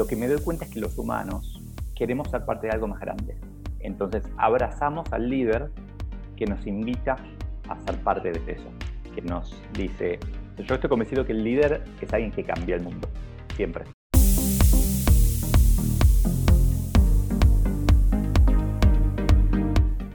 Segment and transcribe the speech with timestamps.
[0.00, 1.60] lo que me doy cuenta es que los humanos
[1.94, 3.36] queremos ser parte de algo más grande.
[3.80, 5.70] Entonces abrazamos al líder
[6.38, 7.18] que nos invita
[7.68, 8.70] a ser parte de eso,
[9.14, 10.18] que nos dice,
[10.56, 13.10] yo estoy convencido que el líder es alguien que cambia el mundo,
[13.54, 13.84] siempre.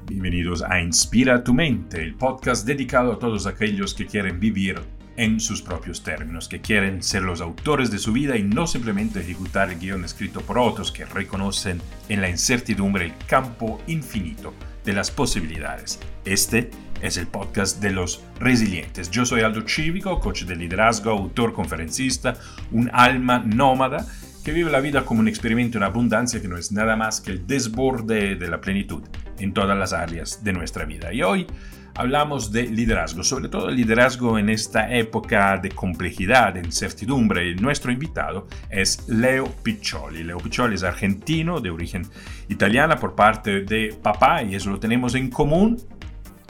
[0.07, 4.81] Bienvenidos a Inspira tu mente, el podcast dedicado a todos aquellos que quieren vivir
[5.17, 9.21] en sus propios términos, que quieren ser los autores de su vida y no simplemente
[9.21, 14.93] ejecutar el guion escrito por otros que reconocen en la incertidumbre el campo infinito de
[14.93, 15.99] las posibilidades.
[16.25, 16.69] Este
[17.01, 19.09] es el podcast de los resilientes.
[19.11, 22.35] Yo soy Aldo Cívico, coach de liderazgo, autor, conferencista,
[22.71, 24.05] un alma nómada
[24.43, 27.31] que vive la vida como un experimento en abundancia que no es nada más que
[27.31, 29.01] el desborde de la plenitud
[29.39, 31.11] en todas las áreas de nuestra vida.
[31.11, 31.47] Y hoy
[31.95, 37.49] hablamos de liderazgo, sobre todo liderazgo en esta época de complejidad, de incertidumbre.
[37.49, 40.23] Y nuestro invitado es Leo Piccioli.
[40.23, 42.03] Leo Piccioli es argentino, de origen
[42.49, 45.77] italiana por parte de papá, y eso lo tenemos en común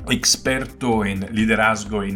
[0.10, 2.10] experto en liderazgo e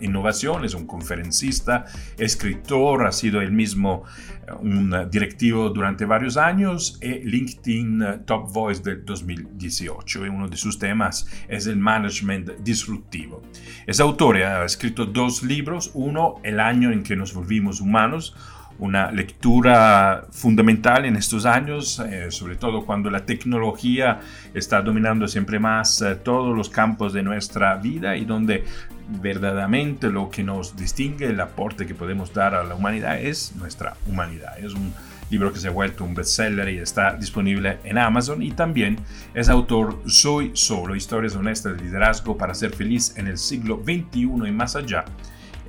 [0.00, 1.84] innovación, es un conferencista,
[2.18, 4.04] escritor, ha sido el mismo
[4.46, 10.48] eh, un directivo durante varios años y LinkedIn eh, Top Voice del 2018 y uno
[10.48, 13.42] de sus temas es el management disruptivo.
[13.86, 18.34] Es autor, ha escrito dos libros, uno El año en que nos volvimos humanos,
[18.82, 24.18] una lectura fundamental en estos años, eh, sobre todo cuando la tecnología
[24.54, 28.64] está dominando siempre más eh, todos los campos de nuestra vida y donde
[29.08, 33.94] verdaderamente lo que nos distingue, el aporte que podemos dar a la humanidad es nuestra
[34.08, 34.58] humanidad.
[34.58, 34.92] Es un
[35.30, 38.96] libro que se ha vuelto un bestseller y está disponible en Amazon y también
[39.32, 44.48] es autor Soy Solo, historias honestas de liderazgo para ser feliz en el siglo XXI
[44.48, 45.04] y más allá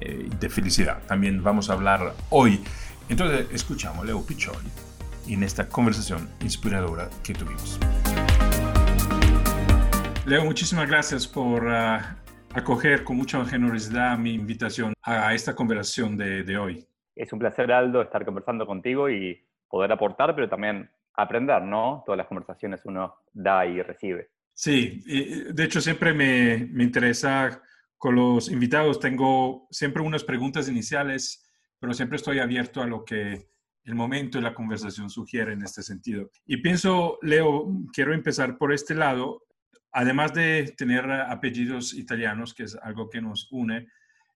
[0.01, 0.97] eh, de felicidad.
[1.07, 2.59] También vamos a hablar hoy
[3.09, 4.69] entonces escuchamos a Leo Piccioli
[5.27, 7.79] en esta conversación inspiradora que tuvimos.
[10.25, 12.17] Leo, muchísimas gracias por ah,
[12.53, 16.87] acoger con mucha generosidad mi invitación a esta conversación de, de hoy.
[17.15, 22.03] Es un placer, Aldo, estar conversando contigo y poder aportar, pero también aprender, ¿no?
[22.05, 24.29] Todas las conversaciones uno da y recibe.
[24.53, 25.03] Sí,
[25.51, 27.61] de hecho siempre me, me interesa
[27.97, 31.43] con los invitados, tengo siempre unas preguntas iniciales
[31.83, 33.49] pero siempre estoy abierto a lo que
[33.83, 36.31] el momento y la conversación sugiere en este sentido.
[36.45, 39.43] Y pienso, Leo, quiero empezar por este lado.
[39.91, 43.89] Además de tener apellidos italianos, que es algo que nos une,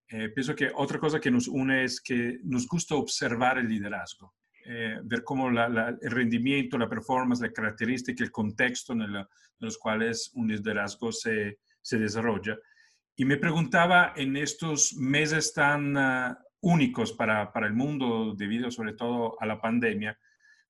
[0.09, 4.35] eh, pienso que otra cosa que nos une es que nos gusta observar el liderazgo,
[4.65, 9.25] eh, ver cómo el rendimiento, la performance, la característica, el contexto en,
[9.59, 12.57] los cuales un liderazgo se, se, desarrolla.
[13.15, 18.93] Y me preguntaba en estos meses tan uh, únicos para, para, el mundo debido sobre
[18.93, 20.17] todo a la pandemia.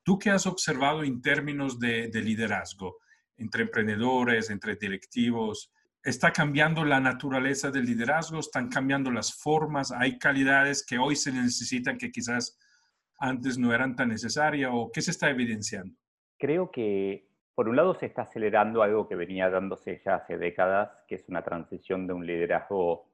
[0.03, 2.97] ¿Tú qué has observado en términos de, de liderazgo
[3.37, 5.71] entre emprendedores, entre directivos?
[6.03, 8.39] ¿Está cambiando la naturaleza del liderazgo?
[8.39, 9.91] ¿Están cambiando las formas?
[9.91, 12.57] ¿Hay calidades que hoy se necesitan que quizás
[13.17, 14.71] antes no eran tan necesarias?
[14.73, 15.95] ¿O qué se está evidenciando?
[16.37, 17.27] Creo que
[17.57, 21.27] por un lado se está acelerando algo que venía dándose ya hace décadas, que es
[21.27, 23.09] una transición de un liderazgo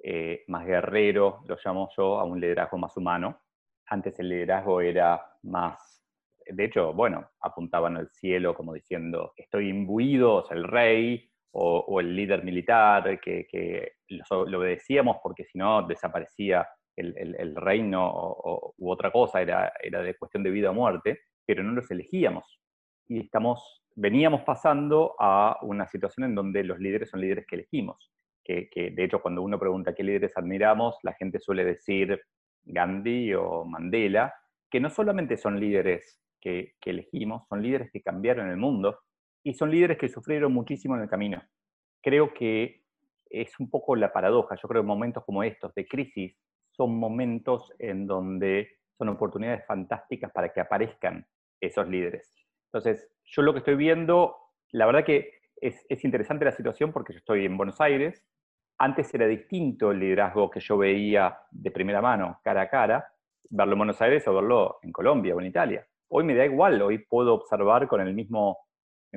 [0.00, 3.40] eh, más guerrero, lo llamo yo, a un liderazgo más humano.
[3.86, 6.04] Antes el liderazgo era más,
[6.46, 12.00] de hecho, bueno, apuntaban al cielo como diciendo, estoy imbuido, o sea, el rey o,
[12.00, 18.90] el líder militar, que, que lo, obedecíamos porque si no desaparecía el, reino o, u
[18.90, 22.60] otra cosa, era, era de cuestión de vida o muerte, pero no los elegíamos.
[23.08, 28.12] Y estamos, veníamos pasando a una situación en donde los líderes son líderes que elegimos
[28.48, 32.18] que, de hecho cuando uno pregunta qué líderes admiramos, la gente suele decir
[32.64, 34.34] Gandhi o Mandela,
[34.70, 39.00] que no solamente son líderes que, elegimos, son líderes que cambiaron el mundo
[39.42, 41.42] y son líderes que sufrieron muchísimo en el camino.
[42.02, 42.84] Creo que
[43.28, 44.56] es un poco la paradoja.
[44.56, 46.34] Yo creo que momentos como estos de crisis
[46.70, 51.26] son momentos en donde son oportunidades fantásticas para que aparezcan
[51.60, 52.34] esos líderes.
[52.72, 54.36] Entonces, yo lo que estoy viendo,
[54.70, 58.24] la verdad que es, es interesante la situación porque yo estoy en Buenos Aires,
[58.78, 63.12] antes era distinto el liderazgo que yo veía de primera mano, cara a cara,
[63.50, 65.86] verlo en Buenos Aires o verlo en Colombia o en Italia.
[66.08, 68.58] Hoy me da igual, hoy puedo observar con el mismo,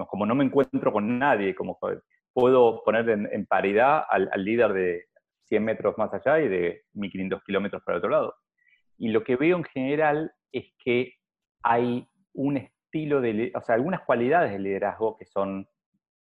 [0.07, 1.77] como no me encuentro con nadie, como
[2.33, 5.05] puedo poner en, paridad al, líder de
[5.43, 8.35] 100 metros más allá y de 1500 kilómetros para el otro lado.
[8.97, 11.13] Y lo que veo en general es que
[11.63, 15.67] hay un estilo de, o sea, algunas cualidades del liderazgo que son,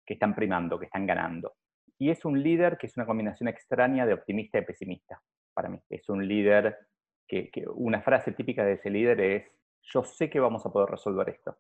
[0.05, 1.55] que están primando, que están ganando.
[1.99, 5.21] Y es un líder que es una combinación extraña de optimista y pesimista,
[5.53, 5.81] para mí.
[5.91, 6.79] Es un líder
[7.27, 9.45] que, una frase típica de ese líder es,
[9.83, 11.59] yo sé que vamos a poder resolver esto,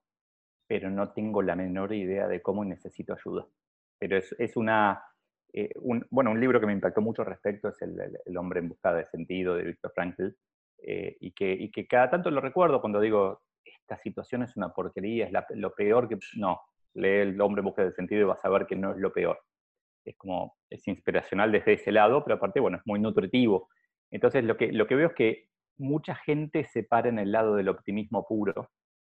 [0.66, 3.46] pero no tengo la menor idea de cómo necesito ayuda.
[3.98, 5.02] Pero es, es una,
[5.52, 8.94] eh, un, bueno, un libro que me impactó mucho respecto es el, hombre en busca
[8.94, 10.28] de sentido de Viktor Frankl,
[10.80, 14.72] eh, y, que, y, que, cada tanto lo recuerdo cuando digo, esta situación es una
[14.72, 16.16] porquería, es lo peor que...
[16.36, 16.60] No,
[16.94, 19.12] lee el hombre en busca de sentido y vas a ver que no es lo
[19.12, 19.40] peor.
[20.08, 23.68] Es como, es inspiracional desde ese lado, pero aparte, bueno, es muy nutritivo.
[24.10, 27.54] Entonces, lo que, lo que veo es que mucha gente se para en el lado
[27.54, 28.70] del optimismo puro,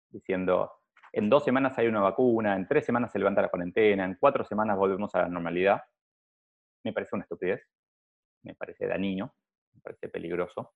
[0.09, 0.71] diciendo,
[1.13, 4.43] en dos semanas hay una vacuna, en tres semanas se levanta la cuarentena, en cuatro
[4.43, 5.81] semanas volvemos a la normalidad.
[6.83, 7.61] Me parece una estupidez,
[8.43, 9.33] me parece dañino,
[9.73, 10.73] me parece peligroso.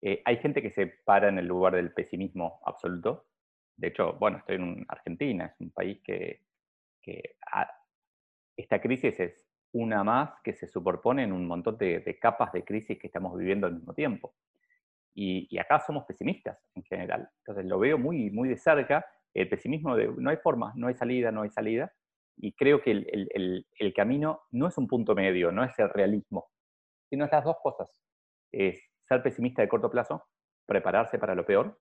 [0.00, 3.26] Eh, hay gente que se para en el lugar del pesimismo absoluto.
[3.76, 6.42] De hecho, bueno, estoy en Argentina, es un país que,
[8.56, 12.98] esta crisis es una más que se superpone en un montón de capas de crisis
[12.98, 14.34] que estamos viviendo al mismo tiempo.
[15.14, 17.28] Y, acá somos pesimistas en general.
[17.38, 19.04] Entonces lo veo muy, muy de cerca,
[19.34, 21.92] el pesimismo de no hay forma, no hay salida, no hay salida.
[22.36, 26.48] Y creo que el, camino no es un punto medio, no es el realismo,
[27.08, 27.90] sino es las dos cosas.
[28.50, 30.24] Es ser pesimista de corto plazo,
[30.66, 31.78] prepararse para lo peor,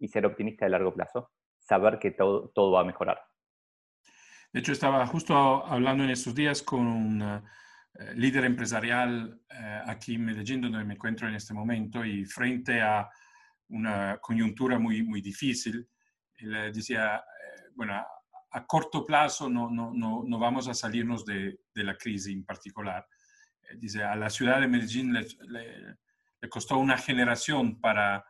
[0.00, 3.20] y ser optimista de largo plazo, saber que todo va a mejorar.
[4.52, 7.44] De hecho, estaba justo hablando en estos días con una
[7.94, 12.80] eh, líder empresarial eh, aquí en Medellín, donde me encuentro en este momento, y frente
[12.80, 13.08] a
[13.68, 15.86] una coyuntura muy, muy difícil,
[16.36, 17.94] él decía, eh, bueno,
[18.52, 22.44] a, corto plazo no, no, no, no, vamos a salirnos de, de la crisis en
[22.44, 23.06] particular.
[23.76, 25.26] dice, a la ciudad de Medellín le,
[26.40, 28.24] le, costó una generación para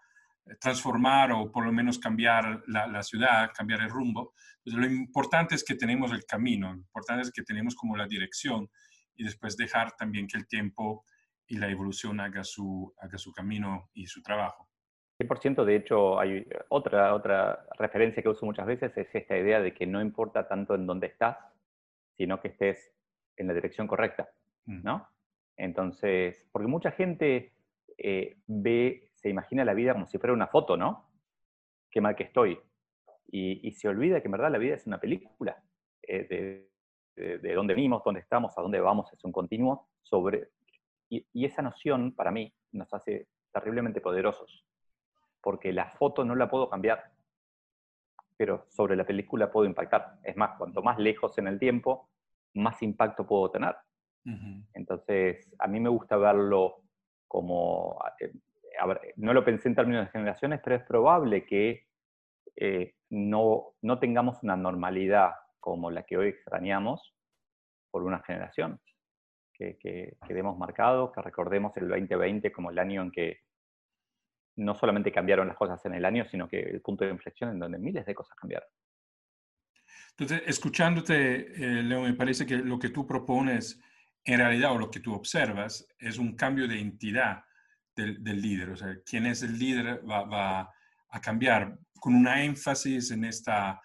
[0.60, 4.34] transformar o por lo menos cambiar la, la, ciudad, cambiar el rumbo.
[4.64, 8.06] Entonces, lo importante es que tenemos el camino, lo importante es que tenemos como la
[8.06, 8.68] dirección
[9.16, 11.04] y después dejar también que el tiempo
[11.46, 14.68] y la evolución haga su, haga su camino y su trabajo.
[15.18, 19.74] 100% de hecho, hay otra, otra referencia que uso muchas veces, es esta idea de
[19.74, 21.36] que no importa tanto en dónde estás,
[22.16, 22.92] sino que estés
[23.36, 24.28] en la dirección correcta,
[24.66, 24.82] mm.
[24.84, 25.08] ¿no?
[25.56, 27.52] Entonces, porque mucha gente
[27.96, 31.10] eh, ve, se imagina la vida como si fuera una foto, ¿no?
[31.90, 32.58] Qué mal que estoy.
[33.30, 35.62] Y, se olvida que en verdad la vida es una película
[36.02, 36.70] eh,
[37.14, 40.50] de, de, dónde venimos, dónde estamos, a dónde vamos, es un continuo sobre...
[41.10, 44.64] Y, esa noción, para mí, nos hace terriblemente poderosos,
[45.42, 47.12] porque la foto no la puedo cambiar,
[48.36, 50.18] pero sobre la película puedo impactar.
[50.22, 52.08] Es más, cuanto más lejos en el tiempo,
[52.54, 53.74] más impacto puedo tener.
[54.74, 56.82] Entonces, a mí me gusta verlo
[57.26, 58.32] como, eh,
[59.16, 61.86] no lo pensé en términos de generaciones, pero es probable que
[62.56, 67.14] eh, no, no tengamos una normalidad como la que hoy extrañamos
[67.90, 68.80] por una generación.
[69.52, 73.40] Que, que, demos marcado, que recordemos el 2020 como el año en que
[74.54, 77.58] no solamente cambiaron las cosas en el año, sino que el punto de inflexión en
[77.58, 78.68] donde miles de cosas cambiaron.
[80.10, 83.80] Entonces, escuchándote, eh, Leo, me parece que lo que tú propones
[84.24, 87.44] en realidad o lo que tú observas es un cambio de entidad
[88.02, 88.70] del, líder.
[88.70, 90.70] O sea, quién es el líder va,
[91.10, 93.80] a cambiar con una énfasis en esta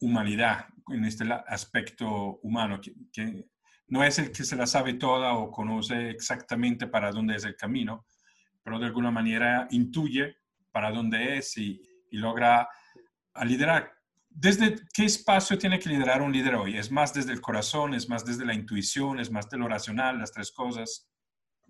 [0.00, 3.46] humanidad, en este aspecto humano, que,
[3.88, 7.56] no es el que se la sabe toda o conoce exactamente para dónde es el
[7.56, 8.06] camino,
[8.62, 10.36] pero de alguna manera intuye
[10.70, 12.68] para dónde es y, logra
[13.44, 13.92] liderar.
[14.30, 16.78] ¿Desde qué espacio tiene que liderar un líder hoy?
[16.78, 17.92] ¿Es más desde el corazón?
[17.92, 19.20] ¿Es más desde la intuición?
[19.20, 20.18] ¿Es más de lo racional?
[20.18, 21.08] Las tres cosas.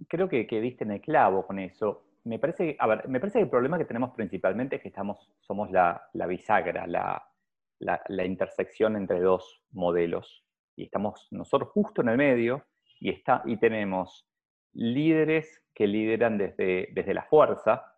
[0.06, 2.04] Creo que, que diste en el clavo con eso.
[2.24, 5.32] Me parece, a ver, me parece que el problema que tenemos principalmente es que estamos,
[5.40, 10.44] somos la, bisagra, la, intersección entre dos modelos.
[10.76, 12.64] Y estamos nosotros justo en el medio
[13.00, 14.26] y, está, y tenemos
[14.74, 17.94] líderes que lideran desde, desde la fuerza,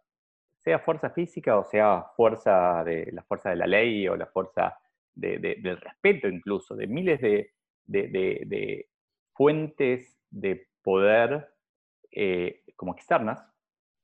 [0.59, 4.79] sea fuerza física o sea fuerza de la fuerza de la ley o la fuerza
[5.15, 7.53] del respeto incluso, de miles de,
[7.87, 8.89] de
[9.33, 11.49] fuentes de poder
[12.13, 13.45] eh, como externas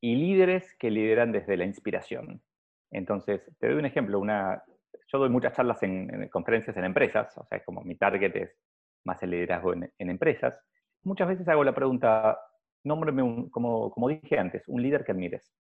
[0.00, 2.42] y líderes que lideran desde la inspiración.
[2.90, 4.62] Entonces, te doy un ejemplo, una,
[5.08, 8.56] yo doy muchas charlas en, conferencias en empresas, o sea, como mi target es
[9.04, 10.58] más el liderazgo en, empresas.
[11.02, 12.38] Muchas veces hago la pregunta,
[12.84, 15.52] nómbrame, un, como, como dije antes, un líder que admires.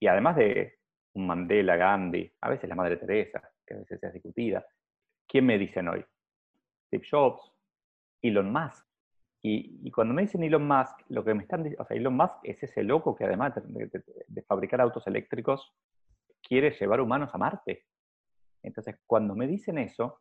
[0.00, 0.78] Y además de
[1.14, 4.64] un Mandela, Gandhi, a veces la Madre Teresa, que a veces es discutida,
[5.26, 6.04] ¿quién me dicen hoy?
[6.86, 7.52] Steve Jobs,
[8.22, 8.87] Elon Musk.
[9.40, 12.16] Y, y, cuando me dicen Elon Musk, lo que me están diciendo, o sea, Elon
[12.16, 15.72] Musk es ese loco que además de fabricar autos eléctricos,
[16.42, 17.84] quiere llevar humanos a Marte.
[18.62, 20.20] Entonces, cuando me dicen eso,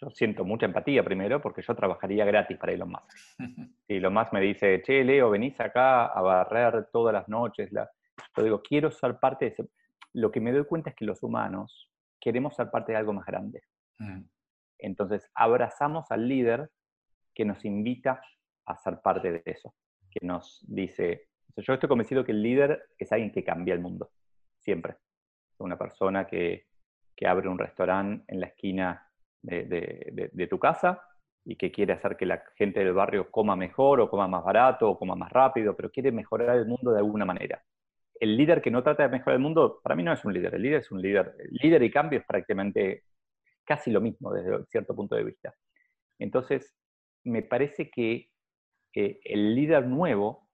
[0.00, 3.38] yo siento mucha empatía primero, porque yo trabajaría gratis para Elon Musk.
[3.86, 7.90] Si Elon Musk me dice, che, Leo, venís acá a barrer todas las noches, la...
[8.36, 9.68] yo digo, quiero ser parte de ese...
[10.12, 11.90] lo que me doy cuenta es que los humanos
[12.20, 13.62] queremos ser parte de algo más grande.
[13.98, 14.22] Mm.
[14.78, 16.70] Entonces, abrazamos al líder
[17.34, 18.20] que nos invita
[18.68, 19.74] a ser parte de eso,
[20.10, 24.10] que nos dice, yo estoy convencido que el líder es alguien que cambia el mundo,
[24.58, 24.96] siempre.
[25.58, 26.66] Una persona que,
[27.26, 29.10] abre un restaurante en la esquina
[29.42, 31.02] de, tu casa
[31.44, 34.88] y que quiere hacer que la gente del barrio coma mejor o coma más barato
[34.88, 37.62] o coma más rápido, pero quiere mejorar el mundo de alguna manera.
[38.20, 40.54] El líder que no trata de mejorar el mundo, para mí no es un líder,
[40.54, 41.34] el líder es un líder.
[41.50, 43.04] Líder y cambio es prácticamente
[43.64, 45.54] casi lo mismo desde cierto punto de vista.
[46.18, 46.74] Entonces,
[47.24, 48.30] me parece que
[48.92, 50.48] el líder nuevo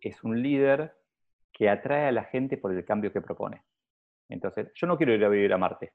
[0.00, 0.94] es un líder
[1.52, 3.62] que atrae a la gente por el cambio que propone.
[4.28, 5.92] Entonces, yo no quiero ir a vivir a Marte,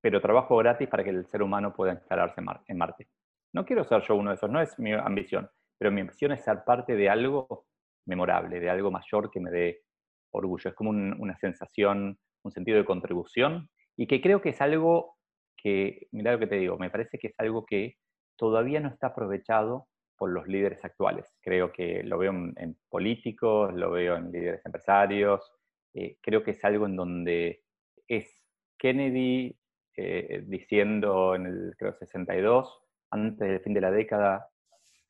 [0.00, 3.08] pero trabajo gratis para que el ser humano pueda instalarse en Marte.
[3.52, 6.42] No quiero ser yo uno de esos, no es mi ambición, pero mi ambición es
[6.42, 7.66] ser parte de algo
[8.06, 9.82] memorable, de algo mayor que me dé
[10.30, 10.70] orgullo.
[10.70, 15.16] Es como una sensación, un sentido de contribución y que creo que es algo
[15.56, 17.96] que, mira lo que te digo, me parece que es algo que
[18.36, 21.36] todavía no está aprovechado por los líderes actuales.
[21.40, 25.52] Creo que lo veo en, políticos, lo veo en líderes empresarios,
[25.94, 27.62] eh, creo que es algo en donde
[28.08, 28.44] es
[28.78, 29.56] Kennedy
[29.96, 32.80] eh, diciendo en el creo 62,
[33.10, 34.48] antes del fin de la década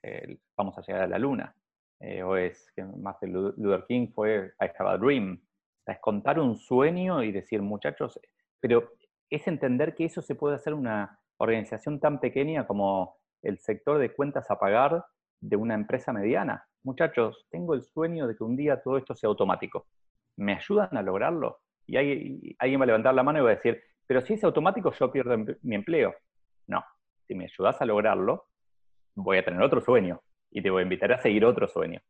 [0.02, 1.56] eh, vamos a llegar a la luna.
[2.24, 5.40] o es que de Luther King fue I have a dream.
[5.86, 8.20] es contar un sueño y decir, muchachos,
[8.60, 8.92] pero
[9.30, 14.12] es entender que eso se puede hacer una organización tan pequeña como el sector de
[14.12, 15.04] cuentas a pagar
[15.40, 16.66] de una empresa mediana.
[16.82, 19.86] Muchachos, tengo el sueño de que un día todo esto sea automático.
[20.36, 21.60] ¿Me ayudan a lograrlo?
[21.86, 24.92] Y, alguien va a levantar la mano y va a decir, pero si es automático
[24.92, 26.14] yo pierdo mi empleo.
[26.66, 26.82] No,
[27.26, 28.46] si me ayudas a lograrlo,
[29.14, 30.20] voy a tener otro sueño
[30.50, 32.00] y te voy a invitar a seguir otro sueño.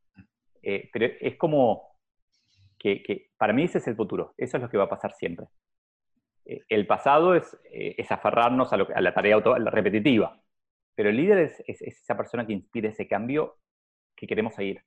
[0.61, 1.95] Eh, pero es como
[2.79, 5.47] que, para mí ese es el futuro, eso es lo que va a pasar siempre.
[6.45, 10.39] Eh, el pasado es, eh, es aferrarnos a, la tarea repetitiva,
[10.95, 13.59] pero el líder es, esa persona que inspira ese cambio
[14.15, 14.81] que queremos seguir.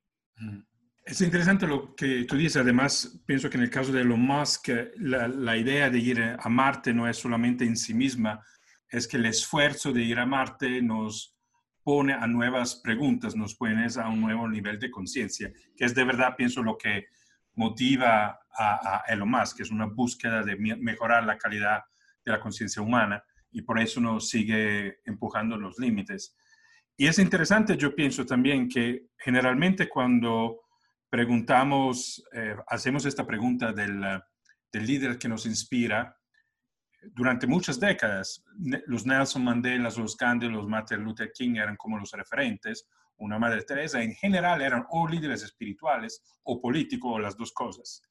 [1.04, 2.56] Es interesante lo que tú dices.
[2.56, 6.48] Además, pienso que en el caso de Elon Musk, la, la, idea de ir a
[6.48, 8.42] Marte no es solamente en sí misma,
[8.90, 11.36] es que el esfuerzo de ir a Marte nos
[11.82, 16.04] pone a nuevas preguntas, nos pone a un nuevo nivel de conciencia, que es de
[16.04, 17.06] verdad, pienso, lo que
[17.54, 21.82] motiva a, a Elon Musk, que es una búsqueda de mejorar la calidad
[22.24, 23.22] de la conciencia humana
[23.58, 26.36] y por eso nos sigue empujando los límites.
[26.96, 30.60] Y es interesante, yo pienso también que generalmente cuando
[31.10, 34.00] preguntamos, eh, hacemos esta pregunta del,
[34.72, 36.16] del, líder que nos inspira,
[37.02, 38.44] durante muchas décadas,
[38.86, 43.62] los Nelson Mandela, los Gandhi, los Martin Luther King eran como los referentes, una Madre
[43.62, 48.02] Teresa, en general eran o líderes espirituales o políticos, o las dos cosas.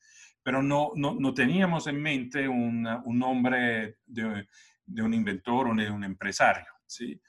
[0.43, 4.45] Pero no, no, no teníamos en mente un, un nombre de,
[4.87, 7.21] de un inventor o de un empresario, ¿sí?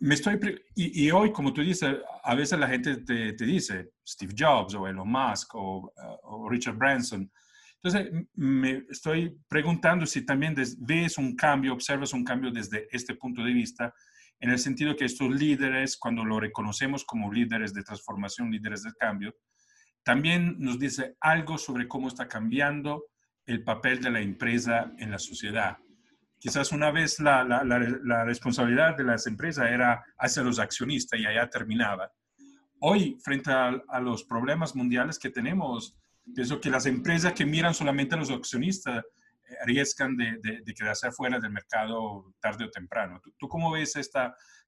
[0.00, 0.40] Me estoy,
[0.74, 1.94] y, hoy, como tú dices,
[2.24, 5.92] a veces la gente te, dice Steve Jobs o Elon Musk o,
[6.22, 7.30] o, Richard Branson.
[7.74, 13.44] Entonces, me estoy preguntando si también ves un cambio, observas un cambio desde este punto
[13.44, 13.92] de vista,
[14.38, 18.94] en el sentido que estos líderes, cuando lo reconocemos como líderes de transformación, líderes de
[18.94, 19.34] cambio,
[20.02, 23.04] también nos dice algo sobre cómo está cambiando
[23.44, 25.76] el papel de la empresa en la sociedad
[26.40, 31.26] quizás una vez la, la, la, responsabilidad de las empresas era hacia los accionistas y
[31.26, 32.10] allá terminaba.
[32.80, 35.98] Hoy, frente a, los problemas mundiales que tenemos,
[36.34, 41.12] pienso que las empresas que miran solamente a los accionistas eh, arriesgan de, de, quedarse
[41.12, 43.20] fuera del mercado tarde o temprano.
[43.38, 44.20] ¿Tú, cómo ves este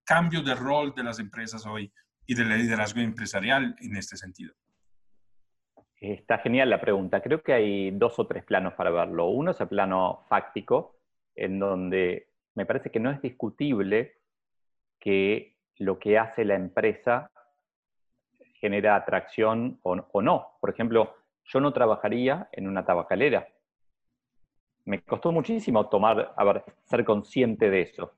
[0.05, 1.91] cambio de rol de las empresas hoy
[2.27, 4.53] y del liderazgo empresarial en este sentido?
[5.99, 7.23] Está genial la pregunta.
[7.23, 9.29] Creo que hay dos o tres planos para verlo.
[9.29, 11.02] Uno es el plano fáctico,
[11.35, 14.19] en donde me parece que no es discutible
[14.99, 17.31] que lo que hace la empresa
[18.55, 20.57] genera atracción o, no.
[20.61, 23.49] Por ejemplo, yo no trabajaría en una tabacalera.
[24.85, 28.13] Me costó muchísimo tomar, a ver, ser consciente de eso.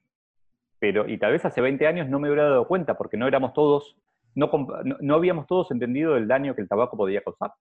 [0.78, 3.54] Pero, y tal vez hace 20 años no me hubiera dado cuenta porque no éramos
[3.54, 3.97] todos,
[4.35, 4.50] no,
[5.00, 7.52] no habíamos todos entendido el daño que el tabaco podía causar.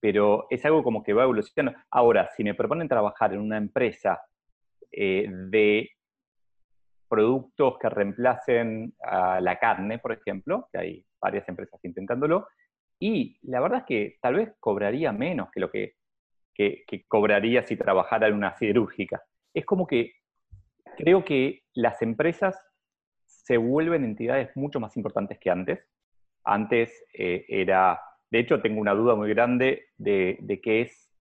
[0.00, 1.78] Pero es algo como que va evolucionando.
[1.90, 4.20] Ahora, si me proponen trabajar en una empresa
[4.92, 5.90] eh, de
[7.08, 12.46] productos que reemplacen a la carne, por ejemplo, que hay varias empresas intentándolo,
[12.98, 15.96] y la verdad es que tal vez cobraría menos que lo que,
[17.08, 19.22] cobraría si trabajara en una siderúrgica.
[19.52, 20.12] Es como que
[20.96, 22.56] creo que las empresas
[23.26, 25.86] se vuelven entidades mucho más importantes que antes.
[26.44, 31.11] Antes eh, era, de hecho tengo una duda muy grande de, de qué es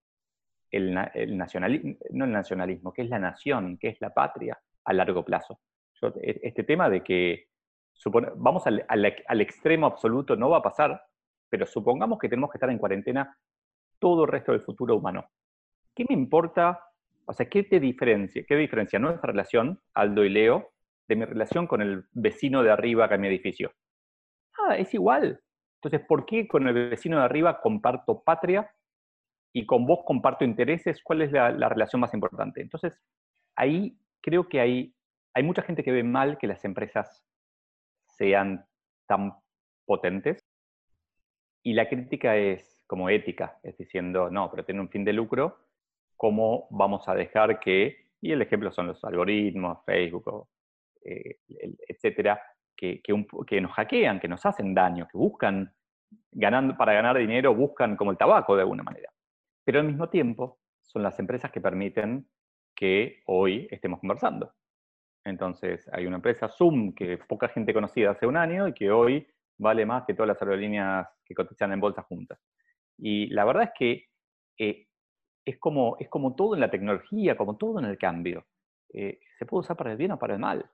[0.71, 5.23] el, nacionalismo, no el nacionalismo, qué es la nación, qué es la patria a largo
[5.23, 5.59] plazo.
[6.01, 7.47] E, este tema de que
[8.37, 11.01] vamos al, al, extremo absoluto no va a pasar,
[11.49, 13.37] pero supongamos que tenemos que estar en cuarentena
[13.99, 15.25] todo el resto del futuro humano.
[15.93, 16.79] ¿Qué me importa?
[17.25, 18.43] O sea, ¿qué te diferencia?
[18.47, 20.71] ¿Qué diferencia nuestra relación, Aldo y Leo,
[21.07, 23.71] de mi relación con el vecino de arriba acá en mi edificio?
[24.57, 25.41] Ah, es igual.
[25.75, 28.71] Entonces, ¿por qué con el vecino de arriba comparto patria
[29.53, 31.01] y con vos comparto intereses?
[31.03, 32.61] ¿Cuál es la, relación más importante?
[32.61, 32.99] Entonces,
[33.55, 34.95] ahí creo que hay,
[35.33, 37.23] hay mucha gente que ve mal que las empresas
[38.05, 38.65] sean
[39.07, 39.33] tan
[39.85, 40.39] potentes
[41.63, 45.59] y la crítica es como ética, es diciendo, no, pero tiene un fin de lucro,
[46.17, 50.47] ¿cómo vamos a dejar que, y el ejemplo son los algoritmos, Facebook,
[51.03, 51.37] eh,
[51.87, 52.41] etcétera,
[52.75, 55.71] que, nos hackean, que nos hacen daño, que buscan,
[56.31, 59.09] ganando, para ganar dinero, buscan como el tabaco de alguna manera.
[59.63, 62.27] Pero al mismo tiempo son las empresas que permiten
[62.75, 64.53] que hoy estemos conversando.
[65.23, 69.27] Entonces, hay una empresa Zoom que poca gente conocía hace un año y que hoy
[69.57, 72.39] vale más que todas las aerolíneas que cotizan en bolsa juntas.
[72.97, 74.05] Y la verdad es que
[74.57, 74.87] eh,
[75.45, 78.45] es, como, es como todo en la tecnología, como todo en el cambio.
[78.93, 80.69] Eh, se puede usar para el bien o para el mal.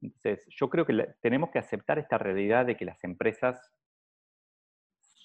[0.00, 3.72] Entonces, yo creo que tenemos que aceptar esta realidad de que las empresas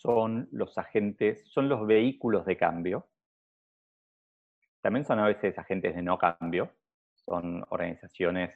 [0.03, 3.07] son los agentes, son los vehículos de cambio.
[4.81, 6.71] También son a veces agentes de no cambio.
[7.15, 8.53] Son organizaciones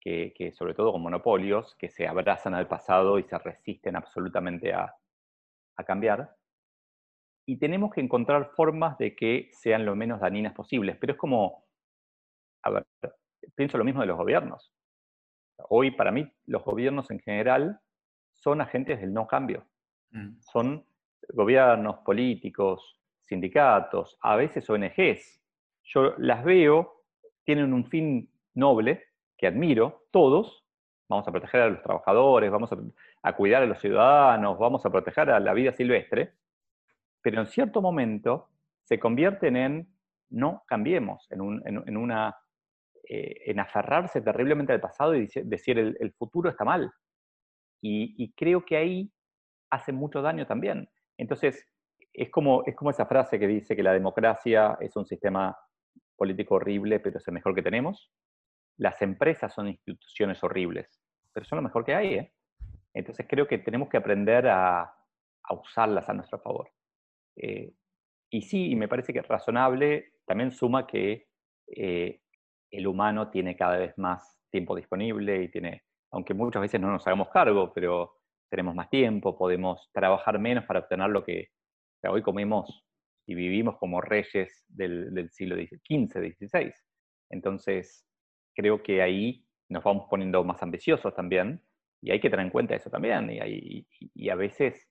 [0.00, 4.94] que, sobre todo con monopolios, que se abrazan al pasado y se resisten absolutamente a,
[5.76, 6.34] a cambiar.
[7.46, 10.96] Y tenemos que encontrar formas de que sean lo menos dañinas posibles.
[10.98, 11.66] Pero es como,
[12.62, 12.86] a ver,
[13.54, 14.72] pienso lo mismo de los gobiernos
[15.68, 17.80] Hoy, para mí, los gobiernos en general
[18.32, 19.66] son agentes del no cambio.
[20.10, 20.40] Mm.
[20.40, 20.84] Son
[21.30, 25.42] gobiernos, políticos, sindicatos, a veces ONGs.
[25.84, 27.04] Yo las veo,
[27.44, 29.04] tienen un fin noble
[29.36, 30.64] que admiro, todos.
[31.08, 32.70] Vamos a proteger a los trabajadores, vamos
[33.22, 36.34] a, cuidar a los ciudadanos, vamos a proteger a la vida silvestre,
[37.22, 38.50] pero en cierto momento
[38.82, 39.88] se convierten en
[40.30, 42.36] no cambiemos, en una
[43.10, 46.92] eh, en aferrarse terriblemente al pasado y decir el, futuro está mal.
[47.80, 49.10] Y, creo que ahí
[49.70, 50.88] hace mucho daño también.
[51.16, 51.66] Entonces,
[52.12, 55.56] es como, es como esa frase que dice que la democracia es un sistema
[56.16, 58.12] político horrible, pero es el mejor que tenemos.
[58.76, 61.00] Las empresas son instituciones horribles,
[61.32, 62.14] pero son lo mejor que hay.
[62.14, 62.32] ¿eh?
[62.94, 64.94] Entonces creo que tenemos que aprender a,
[65.50, 66.70] usarlas a nuestro favor.
[67.36, 67.72] Eh,
[68.30, 71.28] y sí, me parece que razonable, también suma que
[71.66, 77.06] el humano tiene cada vez más tiempo disponible y tiene, aunque muchas veces no nos
[77.06, 78.17] hagamos cargo, pero
[78.48, 81.48] tenemos más tiempo, podemos trabajar menos para obtener lo que
[82.08, 82.84] hoy comemos
[83.26, 86.72] y vivimos como reyes del, siglo XV, XVI.
[87.30, 88.06] Entonces,
[88.54, 91.62] creo que ahí nos vamos poniendo más ambiciosos también
[92.00, 94.88] y hay que tener en cuenta eso también y, a veces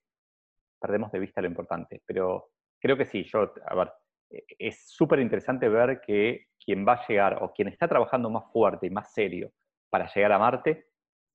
[0.80, 3.92] perdemos de vista lo importante, pero creo que sí, yo, a ver,
[4.30, 8.52] e, es súper interesante ver que quien va a llegar o quien está trabajando más
[8.52, 9.52] fuerte y más serio
[9.90, 10.90] para llegar a Marte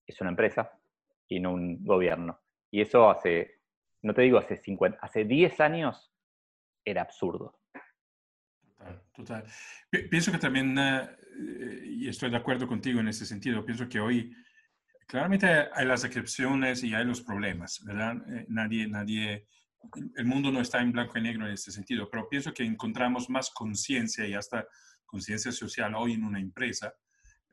[0.06, 0.70] es una empresa
[1.34, 2.40] y no un gobierno.
[2.70, 3.60] Y eso hace,
[4.02, 6.12] no te digo hace 50, hace 10 años
[6.84, 7.60] era absurdo.
[8.62, 9.44] Total, total.
[10.10, 11.06] Pienso que también, eh,
[11.84, 14.34] y estoy de acuerdo contigo en ese sentido, pienso que hoy
[15.06, 18.16] claramente hay las excepciones y hay los problemas, ¿verdad?
[18.34, 19.46] Eh, nadie, nadie
[20.16, 23.28] el mundo no está en blanco y negro en este sentido, pero pienso que encontramos
[23.28, 24.66] más conciencia y hasta
[25.04, 26.94] conciencia social hoy en una empresa.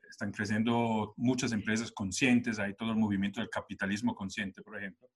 [0.09, 5.09] Están creciendo muchas empresas conscientes, hay todo el movimiento del capitalismo consciente, por ejemplo.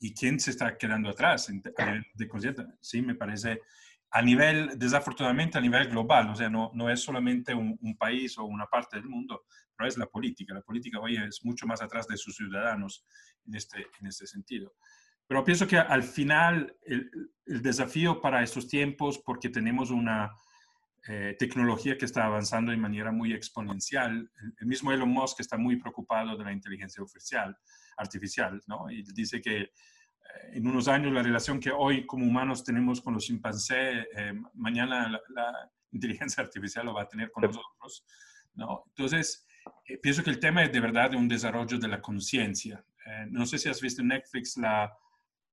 [0.00, 1.50] ¿Y quién se está quedando atrás
[2.14, 2.64] de consciente?
[2.80, 3.60] Sí, me parece
[4.10, 8.38] a nivel, desafortunadamente a nivel global, o sea, no, no es solamente un, un, país
[8.38, 9.44] o una parte del mundo,
[9.76, 10.54] pero es la política.
[10.54, 13.04] La política hoy es mucho más atrás de sus ciudadanos
[13.46, 14.74] en este, en este sentido.
[15.26, 17.10] Pero pienso que al final el,
[17.44, 20.30] desafío para estos tiempos, porque tenemos una
[21.08, 25.76] eh, tecnología que está avanzando de manera muy exponencial, el, mismo Elon Musk está muy
[25.76, 27.56] preocupado de la inteligencia artificial,
[27.96, 28.90] artificial ¿no?
[28.90, 29.70] Y dice que eh,
[30.52, 35.20] en unos años la relación que hoy como humanos tenemos con los chimpancés, eh, mañana
[35.30, 38.04] la, inteligencia artificial lo va a tener con nosotros,
[38.54, 38.84] ¿no?
[38.88, 39.46] Entonces,
[40.02, 42.84] pienso que el tema es de verdad de un desarrollo de la conciencia.
[43.30, 44.92] no sé si has visto en Netflix la,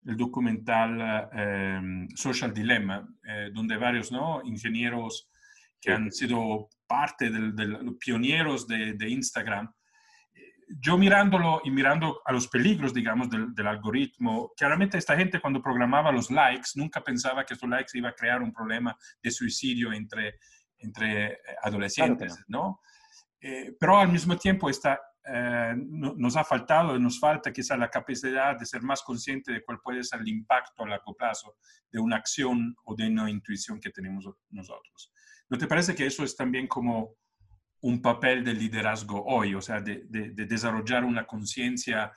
[0.05, 4.41] el documental em, Social Dilemma, eh, donde varios ¿no?
[4.43, 5.29] ingenieros
[5.85, 9.71] que han sido parte de los pioneros de, Instagram,
[10.33, 10.39] eh,
[10.81, 16.11] yo mirándolo y mirando a los peligros, digamos, del, algoritmo, claramente esta gente cuando programaba
[16.11, 20.39] los likes nunca pensaba que estos likes iba a crear un problema de suicidio entre,
[20.79, 22.81] entre eh, adolescentes, ¿no?
[23.39, 28.57] Eh, pero al mismo tiempo esta, eh, nos ha faltado, nos falta quizá la capacidad
[28.59, 31.55] de ser más consciente de cuál puede ser el impacto a largo plazo
[31.91, 35.11] de una acción o de una intuición que tenemos nosotros.
[35.49, 37.15] ¿No te parece que eso es también como
[37.81, 42.11] un papel de liderazgo hoy, o sea, de, desarrollar una conciencia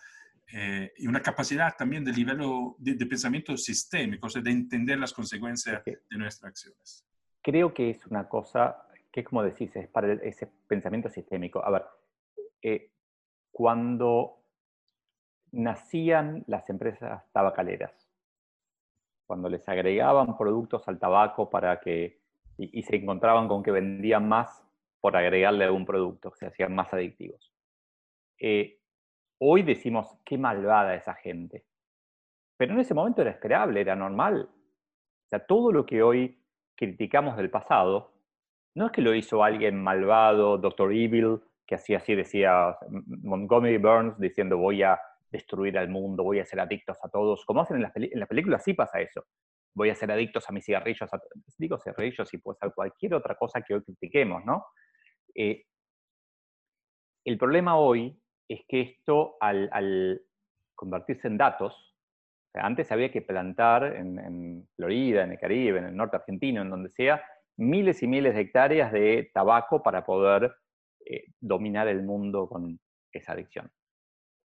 [0.50, 2.38] eh, y una capacidad también de nivel
[2.78, 7.04] de, pensamiento sistémico, o sea, de entender las consecuencias de nuestras acciones.
[7.42, 11.62] Creo que es una cosa que, como decís, es para ese pensamiento sistémico.
[11.64, 11.84] A ver,
[12.62, 12.92] eh,
[13.50, 14.42] cuando
[15.52, 18.08] nacían las empresas tabacaleras,
[19.26, 22.22] cuando les agregaban productos al tabaco para que,
[22.58, 24.68] y se encontraban con que vendían más
[25.00, 27.52] por agregarle algún producto, se hacían más adictivos.
[28.40, 28.80] Eh,
[29.40, 31.64] hoy decimos, qué malvada esa gente.
[32.56, 34.48] Pero en ese momento era esperable, era normal.
[34.50, 36.40] O sea, todo lo que hoy
[36.74, 38.12] criticamos del pasado,
[38.74, 44.18] no es que lo hizo alguien malvado, Doctor Evil, que hacía así, decía Montgomery Burns
[44.18, 44.98] diciendo voy a
[45.30, 47.44] destruir al mundo, voy a ser adictos a todos.
[47.44, 49.24] Como hacen en las, en las películas, sí pasa eso.
[49.74, 51.08] Voy a ser adictos a mis cigarrillos,
[51.58, 54.66] digo cigarrillos y pues a cualquier otra cosa que hoy critiquemos, ¿no?
[55.34, 55.64] Eh,
[57.24, 60.20] el problema hoy es que esto, al,
[60.74, 61.94] convertirse en datos,
[62.54, 66.90] antes había que plantar en, Florida, en el Caribe, en el norte argentino, en donde
[66.90, 67.22] sea,
[67.56, 70.54] miles y miles de hectáreas de tabaco para poder
[71.04, 72.80] eh, dominar el mundo con
[73.12, 73.70] esa adicción.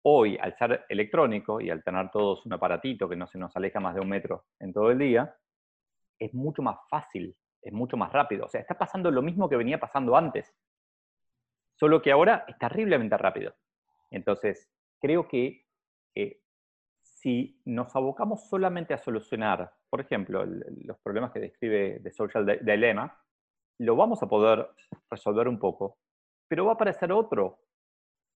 [0.03, 3.79] Hoy, al ser electrónico y al tener todos un aparatito que no se nos aleja
[3.79, 5.35] más de un metro en todo el día,
[6.19, 8.45] es mucho más fácil, es mucho más rápido.
[8.45, 10.53] O sea, está pasando lo mismo que venía pasando antes
[11.75, 13.53] solo que ahora es terriblemente rápido.
[14.09, 14.69] Entonces,
[15.01, 15.65] creo que
[16.15, 16.41] eh,
[17.01, 23.19] si nos abocamos solamente a solucionar, por ejemplo, los problemas que describe The Social Dilemma,
[23.79, 24.69] lo vamos a poder
[25.09, 25.97] resolver un poco,
[26.47, 27.59] pero va a aparecer otro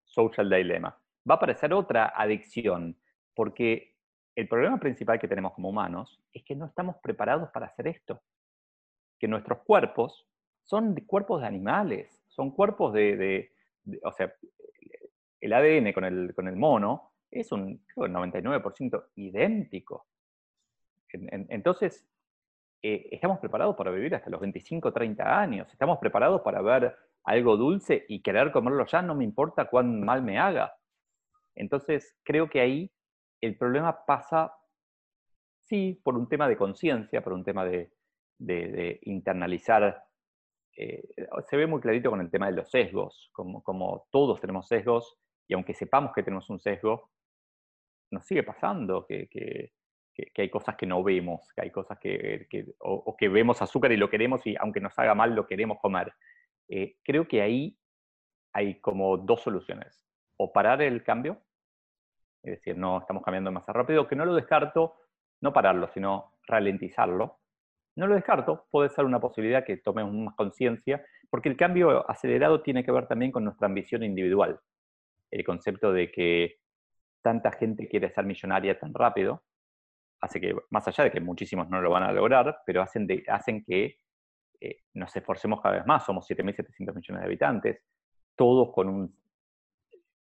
[0.05, 0.97] social dilemma,
[1.29, 2.97] va a aparecer otra adicción,
[3.33, 3.95] porque
[4.35, 8.21] el problema principal que tenemos como humanos es que no estamos preparados para hacer esto,
[9.19, 10.27] que nuestros cuerpos
[10.63, 13.51] son cuerpos de animales, son cuerpos de,
[14.03, 14.33] o sea,
[15.39, 20.07] el ADN con el, con el mono es un 99% idéntico.
[21.11, 22.07] entonces,
[22.81, 27.57] eh, estamos preparados para vivir hasta los 25, 30 años, estamos preparados para ver algo
[27.57, 30.75] dulce y querer comerlo ya, no me importa cuán mal me haga.
[31.55, 32.91] Entonces, creo que ahí
[33.41, 34.53] el problema pasa,
[35.63, 37.91] sí, por un tema de conciencia, por un tema de,
[38.37, 40.05] de internalizar
[40.77, 41.03] eh,
[41.47, 45.17] se ve muy clarito con el tema de los sesgos, como, como, todos tenemos sesgos,
[45.47, 47.11] y aunque sepamos que tenemos un sesgo,
[48.11, 49.71] nos sigue pasando que, que,
[50.13, 52.47] que, hay cosas que no vemos, que hay cosas que,
[52.79, 56.13] o, que vemos azúcar y lo queremos, y aunque nos haga mal, lo queremos comer.
[56.67, 57.77] Eh, creo que ahí
[58.53, 60.01] hay como dos soluciones.
[60.37, 61.41] O parar el cambio,
[62.45, 64.95] es decir, no estamos cambiando demasiado rápido, que no lo descarto,
[65.41, 67.39] no pararlo, sino ralentizarlo,
[67.95, 72.61] no lo descarto, puede ser una posibilidad que tomemos más conciencia, porque el cambio acelerado
[72.61, 74.59] tiene que ver también con nuestra ambición individual.
[75.31, 76.59] El concepto de que
[77.23, 79.43] tanta gente quiere ser millonaria tan rápido,
[80.21, 83.63] hace que, más allá de que muchísimos no lo van a lograr, pero hacen, hacen
[83.63, 83.97] que
[84.61, 86.05] eh, nos esforcemos cada vez más.
[86.05, 87.83] Somos 7.700 millones de habitantes,
[88.35, 89.24] todos con un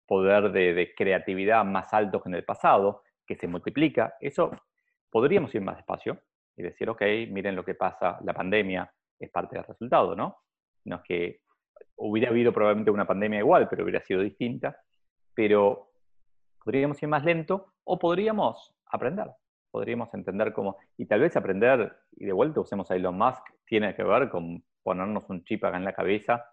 [0.07, 4.15] poder de, creatividad más alto que en el pasado, que se multiplica.
[4.21, 4.51] Eso
[5.11, 6.21] podríamos ir más despacio,
[6.57, 10.39] y decir, ok, miren lo que pasa, la pandemia es parte del resultado, ¿no?
[10.85, 11.41] No es que
[11.97, 14.77] hubiera habido probablemente una pandemia igual, pero hubiera sido distinta,
[15.35, 15.91] pero
[16.63, 19.31] podríamos ir más lento o podríamos aprender,
[19.71, 23.95] podríamos entender cómo, y tal vez aprender, y de vuelta usemos a Elon Musk, tiene
[23.95, 26.45] que ver con ponernos un chip acá en la cabeza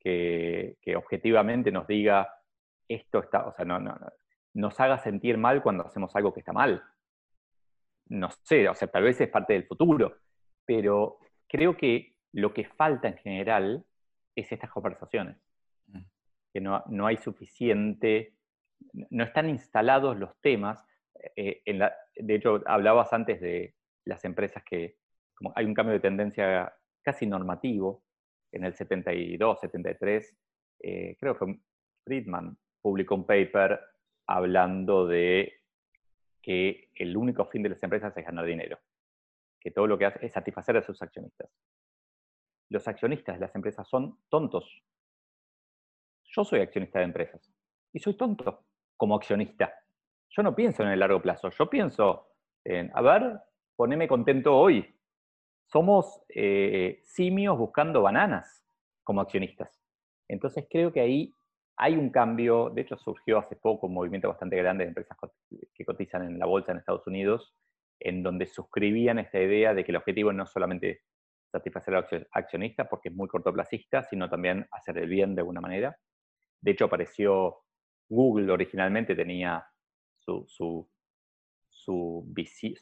[0.00, 2.37] que objetivamente nos diga,
[2.88, 3.96] esto está, o sea, no, no,
[4.54, 6.82] nos haga sentir mal cuando hacemos algo que está mal,
[8.08, 10.16] no sé, o sea, tal vez es parte del futuro,
[10.64, 13.84] pero creo que lo que falta en general
[14.34, 15.36] es estas conversaciones,
[15.86, 16.02] mm.
[16.52, 18.34] que no, no hay suficiente,
[19.10, 20.84] no están instalados los temas.
[21.36, 23.74] Eh, en la, de hecho, hablabas antes de
[24.04, 24.96] las empresas que
[25.34, 26.72] como hay un cambio de tendencia
[27.02, 28.02] casi normativo
[28.50, 30.36] en el 72, 73,
[30.80, 31.60] eh, creo que
[32.04, 33.80] Friedman publicó un paper
[34.26, 35.52] hablando de
[36.42, 38.78] que el único fin de las empresas es ganar dinero,
[39.60, 41.50] que todo lo que hace es satisfacer a sus accionistas.
[42.70, 44.82] Los accionistas de las empresas son tontos.
[46.24, 47.52] Yo soy accionista de empresas.
[47.90, 48.66] y soy tonto
[48.98, 49.72] como accionista.
[50.28, 52.28] Yo no pienso en el largo plazo, yo pienso
[52.64, 53.40] en, a ver,
[53.76, 54.94] poneme contento hoy.
[55.66, 58.62] Somos eh, simios buscando bananas
[59.04, 59.80] como accionistas.
[60.28, 61.34] Entonces creo que ahí
[61.78, 65.16] hay un cambio, de hecho surgió hace poco un movimiento bastante grande de empresas
[65.72, 67.54] que cotizan en la bolsa en Estados Unidos,
[68.00, 71.02] en donde suscribían esta idea de que el objetivo no es solamente
[71.52, 75.96] satisfacer al accionista porque es muy cortoplacista, sino también hacer el bien de alguna manera.
[76.60, 77.58] De hecho, apareció
[78.08, 79.64] Google originalmente, tenía
[80.18, 80.90] su, su,
[81.68, 82.24] su,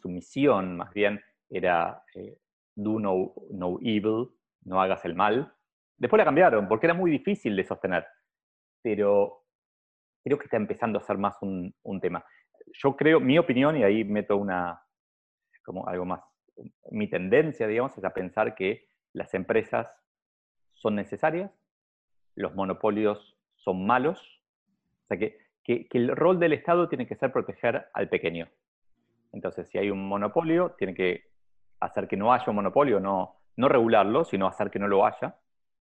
[0.05, 2.39] misión, más bien, era eh,
[2.75, 4.31] do no, no evil,
[4.65, 5.53] no hagas el mal.
[5.99, 8.07] Después la cambiaron porque era muy difícil de sostener,
[8.83, 9.45] pero
[10.25, 12.25] creo que está empezando a ser más un, tema.
[12.73, 14.83] Yo creo, mi opinión, y ahí meto una,
[15.65, 16.21] como algo más
[16.91, 19.93] mi tendencia, digamos, es a pensar que las empresas
[20.73, 21.51] son necesarias,
[22.35, 24.43] los monopolios son malos,
[25.05, 28.49] o sea que, que, el rol del Estado tiene que ser proteger al pequeño.
[29.33, 31.25] Entonces, si hay un monopolio, tiene que
[31.81, 35.37] hacer que no haya un monopolio, no, no regularlo, sino hacer que no lo haya.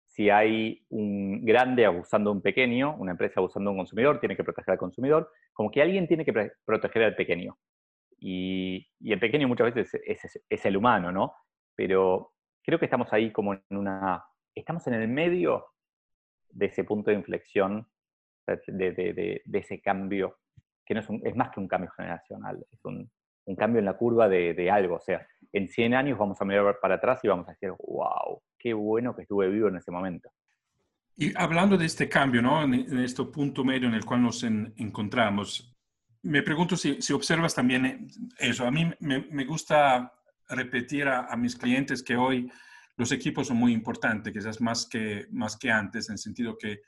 [0.07, 4.37] Si hay un grande abusando de un pequeño, una empresa abusando de un consumidor, tiene
[4.37, 7.59] que proteger al consumidor, como que alguien tiene que proteger al pequeño.
[8.19, 10.01] Y, el pequeño muchas veces
[10.49, 11.35] es, el humano, ¿no?
[11.75, 12.33] Pero
[12.65, 14.25] creo que estamos ahí como en una...
[14.55, 15.67] Estamos en el medio
[16.51, 17.87] de ese punto de inflexión,
[18.47, 20.39] de, ese cambio,
[20.87, 23.11] que no es, es, más que un cambio generacional, es un,
[23.57, 24.97] cambio en la curva de, algo.
[24.97, 28.43] O sea, en 100 años vamos a mirar para atrás y vamos a decir, wow,
[28.67, 30.29] qué bueno que estuve vivo en ese momento.
[31.15, 32.65] Y hablando de este cambio, ¿no?
[32.65, 35.73] En, este punto medio en el cual nos encontramos,
[36.23, 38.67] me pregunto si, observas también eso.
[38.67, 40.13] A mí me, gusta
[40.49, 42.51] repetir a, mis clientes que hoy
[42.97, 46.81] los equipos son muy importantes, quizás más que, más que antes, en el sentido que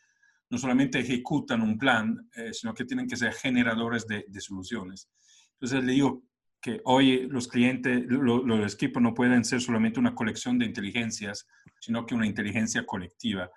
[0.50, 5.08] no solamente ejecutan un plan, eh, sino que tienen que ser generadores de, soluciones.
[5.52, 6.24] Entonces le digo
[6.68, 11.46] que hoy los clientes, los equipos no pueden ser solamente una colección de inteligencias,
[11.80, 13.50] sino que una inteligencia colectiva.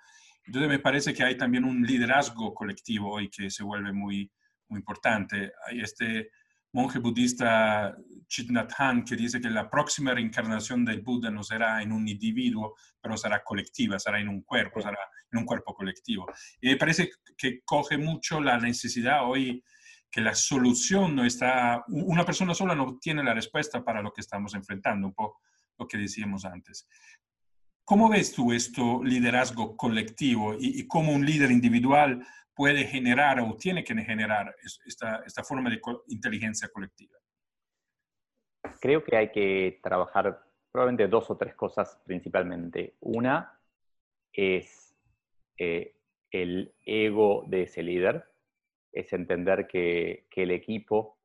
[0.46, 4.30] Entonces me parece que hay también un liderazgo colectivo hoy que se vuelve muy,
[4.68, 5.52] muy importante.
[5.66, 6.30] Hay este
[6.72, 7.94] monje budista
[8.28, 8.72] Chitnat
[9.06, 13.44] que dice que la próxima reencarnación del Buda no será en un individuo, pero será
[13.44, 14.98] colectiva, será en un cuerpo, será
[15.30, 16.26] en un cuerpo colectivo.
[16.62, 19.62] Y me parece que coge mucho la necesidad hoy
[20.12, 24.20] que la solución no está, una persona sola no tiene la respuesta para lo que
[24.20, 25.40] estamos enfrentando, un poco
[25.78, 26.86] lo que decíamos antes.
[27.82, 33.56] ¿Cómo ves tú esto, liderazgo colectivo y, y cómo un líder individual puede generar o
[33.56, 37.18] tiene que generar esta, esta forma de inteligencia colectiva?
[38.80, 42.96] Creo que hay que trabajar probablemente dos o tres cosas principalmente.
[43.00, 43.58] Una
[44.30, 44.94] es
[45.56, 45.96] eh,
[46.30, 48.31] el ego de ese líder,
[48.92, 51.18] es entender que, que el equipo,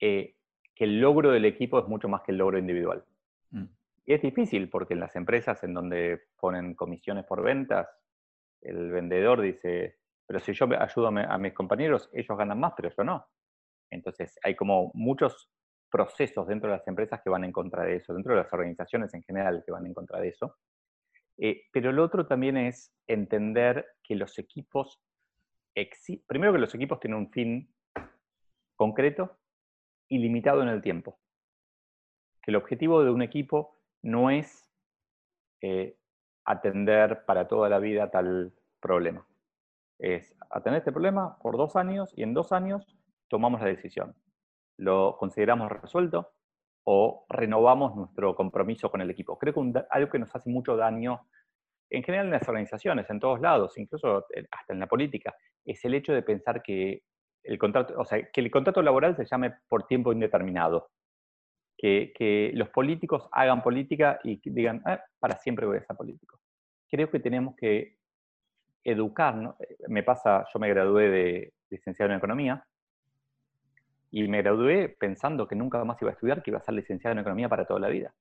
[0.00, 0.36] eh,
[0.74, 3.04] que el logro del equipo es mucho más que el logro individual.
[3.50, 3.64] Mm.
[4.04, 7.88] Y es difícil porque en las empresas en donde ponen comisiones por ventas,
[8.60, 13.04] el vendedor dice, pero si yo ayudo a, mis compañeros, ellos ganan más, pero yo
[13.04, 13.26] no.
[13.90, 15.50] Entonces hay como muchos
[15.90, 19.12] procesos dentro de las empresas que van en contra de eso, dentro de las organizaciones
[19.14, 20.56] en general que van en contra de eso.
[21.38, 25.02] Eh, pero el otro también es entender que los equipos,
[26.26, 27.74] primero que los equipos tienen un fin
[28.76, 29.38] concreto
[30.08, 31.18] y limitado en el tiempo.
[32.42, 34.70] Que el objetivo de un equipo no es
[35.60, 35.96] eh,
[36.44, 39.26] atender para toda la vida tal problema
[40.02, 44.14] es atender este problema por dos años y en dos años tomamos la decisión.
[44.76, 46.32] Lo consideramos resuelto
[46.84, 49.38] o renovamos nuestro compromiso con el equipo.
[49.38, 51.28] Creo que algo que nos hace mucho daño
[51.92, 55.94] en general en las organizaciones, en todos lados, incluso hasta en la política, es el
[55.94, 57.02] hecho de pensar que
[57.44, 60.90] el contrato, o sea, que el contrato laboral se llame por tiempo indeterminado.
[61.76, 66.38] Que, los políticos hagan política y digan, ah, para siempre voy a ser político.
[66.88, 67.96] Creo que tenemos que
[68.84, 69.56] educar, ¿no?
[69.58, 72.64] Eh, me pasa, yo me gradué de licenciado en economía
[74.12, 77.12] y me gradué pensando que nunca más iba a estudiar, que iba a ser licenciado
[77.12, 78.14] en economía para toda la vida.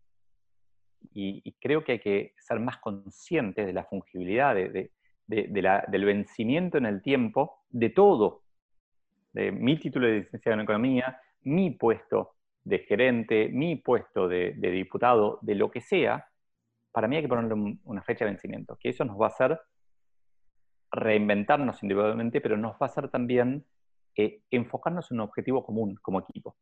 [1.13, 4.91] Y, creo que hay que ser más conscientes de la fungibilidad, de,
[5.27, 8.43] del vencimiento en el tiempo de todo.
[9.33, 15.39] De mi título de licenciado en economía, mi puesto de gerente, mi puesto de, diputado,
[15.41, 16.27] de lo que sea,
[16.91, 19.59] para mí hay que ponerle una fecha de vencimiento, que eso nos va a hacer
[20.91, 23.65] reinventarnos individualmente, pero nos va a hacer también
[24.15, 26.57] eh, enfocarnos en un objetivo común como equipo.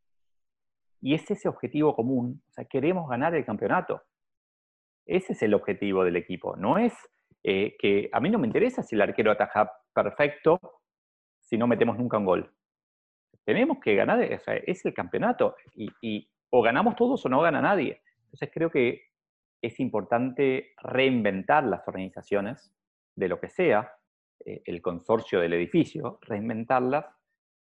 [1.01, 4.03] Y es ese objetivo común, o sea, queremos ganar el campeonato.
[5.09, 6.55] Ese es el objetivo del equipo.
[6.55, 6.93] No es
[7.43, 10.59] eh, que a mí no me interesa si el arquero ataja perfecto
[11.39, 12.53] si no metemos nunca un gol.
[13.43, 18.03] Tenemos que ganar, es el campeonato y, o ganamos todos o no gana nadie.
[18.25, 19.07] Entonces creo que
[19.63, 22.71] es importante reinventar las organizaciones
[23.15, 23.91] de lo que sea,
[24.45, 27.05] eh, el consorcio del edificio, reinventarlas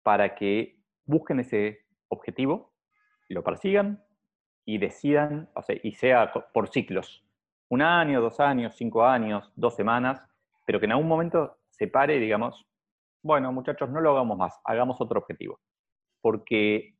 [0.02, 2.74] para que busquen ese objetivo,
[3.28, 4.04] lo persigan
[4.64, 7.24] y decidan, o sea, y sea por ciclos,
[7.68, 10.22] un año, dos años, cinco años, dos semanas,
[10.66, 12.66] pero que en algún momento se pare y digamos,
[13.22, 15.60] bueno, muchachos, no lo hagamos más, hagamos otro objetivo.
[16.20, 16.94] Porque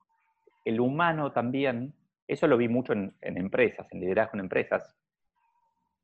[0.65, 1.95] el humano también,
[2.27, 4.97] eso lo vi mucho en, en empresas, en liderazgo en empresas,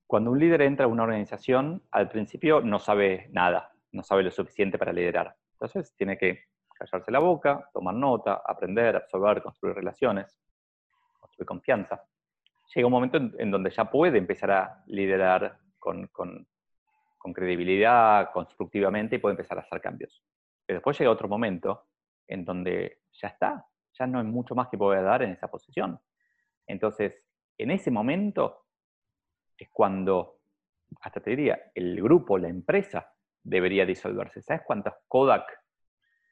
[0.07, 4.31] cuando un líder entra a una organización, al principio no sabe nada, no sabe lo
[4.31, 5.37] suficiente para liderar.
[5.53, 6.45] Entonces tiene que
[6.75, 10.39] callarse la boca, tomar nota, aprender, absorber, construir relaciones,
[11.39, 12.05] construir confianza.
[12.75, 16.47] Llega un momento en, donde ya puede empezar a liderar con, con,
[17.35, 20.25] credibilidad, constructivamente, y puede empezar a hacer cambios.
[20.65, 21.89] Pero después llega otro momento
[22.27, 23.67] en donde ya está,
[23.99, 26.01] ya no hay mucho más que pueda dar en esa posición.
[26.67, 27.27] Entonces,
[27.59, 28.65] en ese momento
[29.59, 30.41] es cuando,
[31.03, 34.41] hasta te diría, el grupo, la empresa, debería disolverse.
[34.41, 35.45] ¿Sabes cuántos Kodak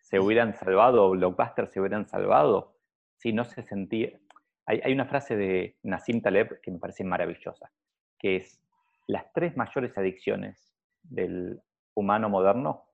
[0.00, 2.76] se hubieran salvado, Blockbuster se hubieran salvado
[3.16, 4.18] si no se sentía...
[4.66, 7.70] Hay, una frase de Nassim Taleb que me parece maravillosa,
[8.18, 8.60] que es,
[9.06, 10.74] las tres mayores adicciones
[11.04, 11.60] del
[11.94, 12.84] humano moderno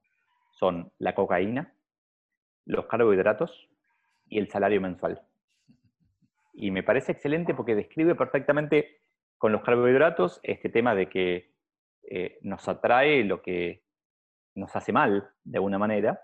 [0.50, 1.74] son la cocaína,
[2.66, 3.70] los carbohidratos
[4.26, 5.22] y el salario mensual.
[6.52, 9.00] Y me parece excelente porque describe perfectamente
[9.38, 11.54] con los carbohidratos este tema de que
[12.02, 13.82] eh, nos atrae lo que
[14.54, 16.20] nos hace mal de alguna manera,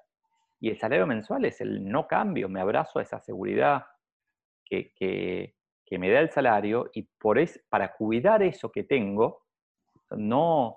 [0.61, 3.87] y el salario mensual es el no cambio, me abrazo a esa seguridad
[4.68, 9.42] que, que, me da el salario y por es, para cuidar eso que tengo,
[10.11, 10.76] no,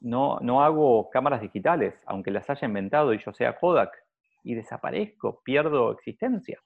[0.00, 3.92] no, no hago cámaras digitales, aunque las haya inventado y yo sea Kodak,
[4.42, 6.60] y desaparezco, pierdo existencia.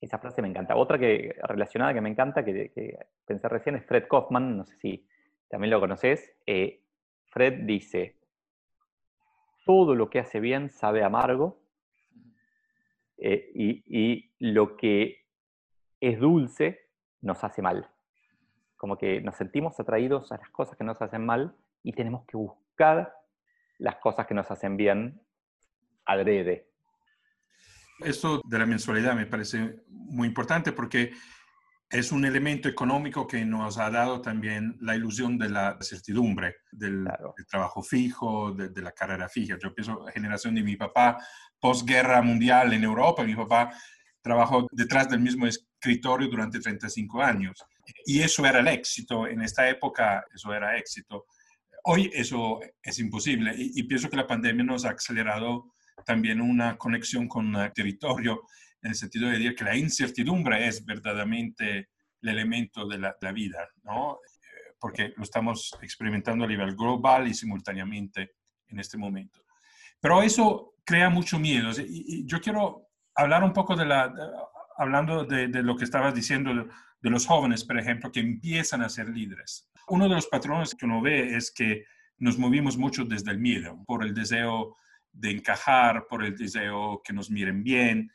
[0.00, 0.76] Esa frase me encanta.
[0.76, 5.06] Otra que relacionada que me encanta, que, pensé recién, es Fred Kaufman, no sé si
[5.48, 6.32] también lo conoces.
[6.46, 6.82] Eh,
[7.26, 8.16] Fred dice,
[9.64, 11.60] todo lo que hace bien sabe amargo
[13.18, 15.19] eh, y, lo que
[16.00, 16.80] es dulce
[17.20, 17.88] nos hace mal.
[18.76, 22.36] Como que nos sentimos atraídos a las cosas que nos hacen mal y tenemos que
[22.36, 23.12] buscar
[23.78, 25.20] las cosas que nos hacen bien
[26.06, 26.68] adrede.
[28.00, 31.12] Esto de la mensualidad me parece muy importante porque
[31.90, 37.06] es un elemento económico que nos ha dado también la ilusión de la certidumbre, del,
[37.50, 39.58] trabajo fijo, de, la carrera fija.
[39.60, 41.18] Yo pienso, generación de mi papá,
[41.58, 43.70] posguerra mundial en Europa, mi papá
[44.22, 47.64] trabajó detrás del mismo escritorio durante 35 años.
[48.06, 51.26] Y eso era el éxito, en esta época eso era éxito.
[51.84, 55.72] Hoy eso es imposible y, y pienso que la pandemia nos ha acelerado
[56.04, 58.42] también una conexión con el territorio,
[58.82, 61.88] en el sentido de decir que la incertidumbre es verdaderamente
[62.22, 64.18] el elemento de la, vida, ¿no?
[64.78, 68.32] Porque lo estamos experimentando a nivel global y simultáneamente
[68.68, 69.42] en este momento.
[70.00, 71.70] Pero eso crea mucho miedo.
[71.78, 74.12] Y, yo quiero hablar un poco de la,
[74.76, 76.66] hablando de, lo que estabas diciendo, de,
[77.00, 79.68] de los jóvenes, por ejemplo, que empiezan a ser líderes.
[79.88, 81.84] Uno de los patrones que uno ve es que
[82.18, 84.76] nos movimos mucho desde el miedo, por el deseo
[85.12, 88.10] de encajar, por el deseo que nos miren bien,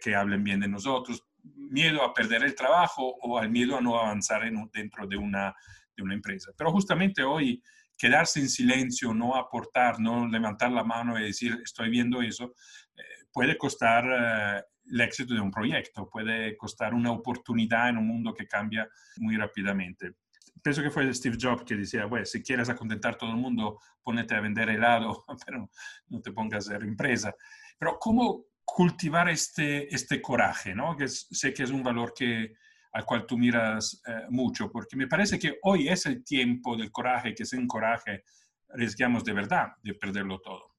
[0.00, 3.98] que hablen bien de nosotros, miedo a perder el trabajo o al miedo a no
[3.98, 5.54] avanzar dentro de una,
[5.96, 6.52] de una empresa.
[6.56, 7.62] Pero justamente hoy,
[7.96, 12.54] quedarse en silencio, no aportar, no levantar la mano y decir, estoy viendo eso,
[12.96, 14.62] eh, puede costar eh,
[14.92, 18.88] el éxito de un proyecto, puede costar una oportunidad en un mundo que cambia
[19.18, 20.14] muy rápidamente
[20.62, 24.34] pienso que fue Steve Jobs que decía, bueno, si quieres acontentar todo el mundo, ponete
[24.34, 25.70] a vender helado, pero
[26.08, 27.34] no te pongas a hacer empresa.
[27.78, 30.74] Pero ¿cómo cultivar este, este coraje?
[30.74, 30.96] ¿no?
[30.96, 32.54] Que sé que es un valor que,
[32.92, 36.90] al cual tú miras eh, mucho, porque me parece que hoy es el tiempo del
[36.90, 38.24] coraje, que sin coraje
[38.68, 40.74] arriesgamos de verdad de perderlo todo.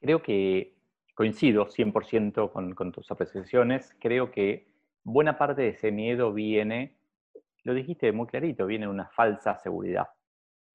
[0.00, 0.75] Creo que
[1.16, 3.96] coincido 100% con, con tus apreciaciones.
[3.98, 4.68] Creo que
[5.02, 6.96] buena parte de ese miedo viene
[7.66, 10.06] lo dijiste muy clarito, viene de una falsa seguridad,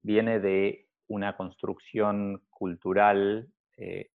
[0.02, 4.10] viene de una construcción cultural, eh,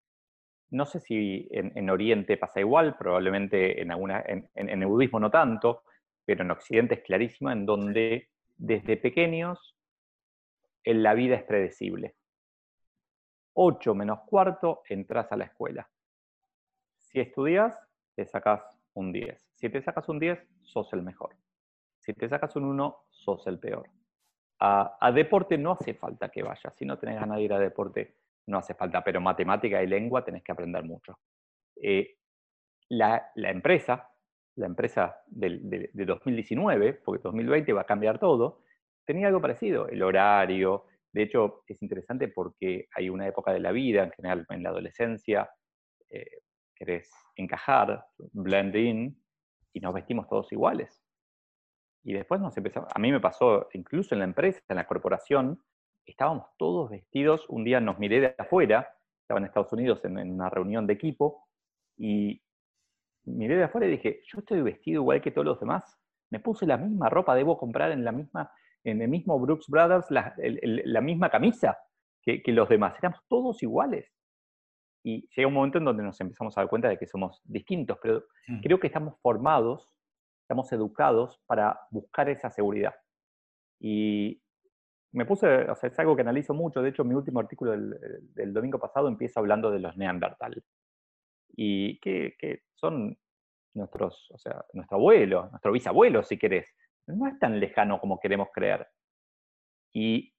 [0.70, 5.32] no sé si en, Oriente pasa igual, probablemente en, alguna, en, en, el budismo no
[5.32, 5.86] tanto,
[6.24, 9.76] pero en Occidente es clarísimo, en donde desde pequeños
[10.84, 12.14] en la vida es predecible.
[13.54, 15.90] 8 menos cuarto, entras a la escuela.
[17.08, 17.80] Si estudias,
[18.16, 18.62] te sacas
[18.94, 19.50] un 10.
[19.56, 21.36] Si te sacas un 10, sos el mejor.
[22.00, 23.90] Si te sacas un 1, sos el peor.
[24.60, 26.76] A, deporte no hace falta que vayas.
[26.76, 30.26] Si no tenés ganas de ir a deporte, no hace falta, pero matemática y lengua
[30.26, 31.18] tenés que aprender mucho.
[31.82, 32.18] Eh,
[32.90, 34.10] la, empresa,
[34.56, 38.64] la empresa de 2019, porque 2020 va a cambiar todo,
[39.06, 40.86] tenía algo parecido, el horario.
[41.14, 44.70] De hecho, es interesante porque hay una época de la vida, en general en la
[44.70, 45.50] adolescencia,
[46.10, 46.42] eh,
[46.78, 49.22] querés encajar, blend in,
[49.74, 51.04] y nos vestimos todos iguales.
[52.04, 55.62] Y después nos empezamos, a mí me pasó, incluso en la empresa, en la corporación,
[56.06, 58.88] estábamos todos vestidos, un día nos miré de afuera,
[59.22, 61.48] estaba en Estados Unidos en, una reunión de equipo,
[61.98, 62.42] y
[63.26, 66.00] miré de afuera y dije, yo estoy vestido igual que todos los demás,
[66.32, 68.52] me puse la misma ropa, debo comprar en la misma,
[68.84, 71.78] en el mismo Brooks Brothers la, misma camisa
[72.22, 74.17] que, que, los demás, éramos todos iguales.
[75.08, 77.98] Y llega un momento en donde nos empezamos a dar cuenta de que somos distintos,
[78.02, 78.60] pero mm.
[78.60, 79.90] creo que estamos formados,
[80.42, 82.94] estamos educados para buscar esa seguridad.
[83.80, 84.44] Y
[85.14, 88.54] me puse, o sea, es algo que analizo mucho, de hecho mi último artículo del,
[88.54, 90.62] domingo pasado empieza hablando de los neandertal,
[91.56, 93.18] y que, que, son
[93.76, 96.68] nuestros, o sea, nuestro abuelo, nuestro bisabuelo, si querés.
[97.06, 98.86] No es tan lejano como queremos creer.
[99.94, 100.34] Y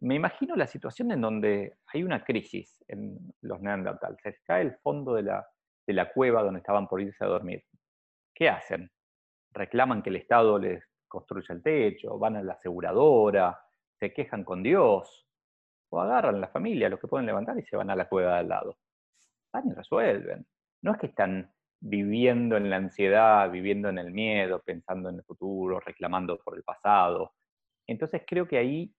[0.00, 4.76] me imagino la situación en donde hay una crisis en los neandertal, se cae el
[4.76, 5.46] fondo de la,
[5.86, 7.64] de la cueva donde estaban por irse a dormir.
[8.34, 8.90] ¿Qué hacen?
[9.52, 13.58] Reclaman que el Estado les construya el techo, van a la aseguradora,
[13.98, 15.26] se quejan con Dios,
[15.90, 18.38] o agarran la familia, los que pueden levantar, y se van a la cueva de
[18.40, 18.78] al lado.
[19.52, 20.44] Van y resuelven.
[20.82, 25.24] No es que están viviendo en la ansiedad, viviendo en el miedo, pensando en el
[25.24, 27.34] futuro, reclamando por el pasado.
[27.86, 28.92] Entonces creo que ahí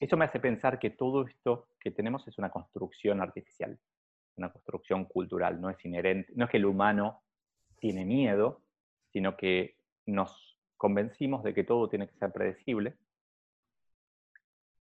[0.00, 3.78] eso me hace pensar que todo esto que tenemos es una construcción artificial,
[4.36, 7.22] una construcción cultural, no es inherente, no es que el humano
[7.80, 8.62] tiene miedo,
[9.12, 9.76] sino que
[10.06, 12.96] nos convencimos de que todo tiene que ser predecible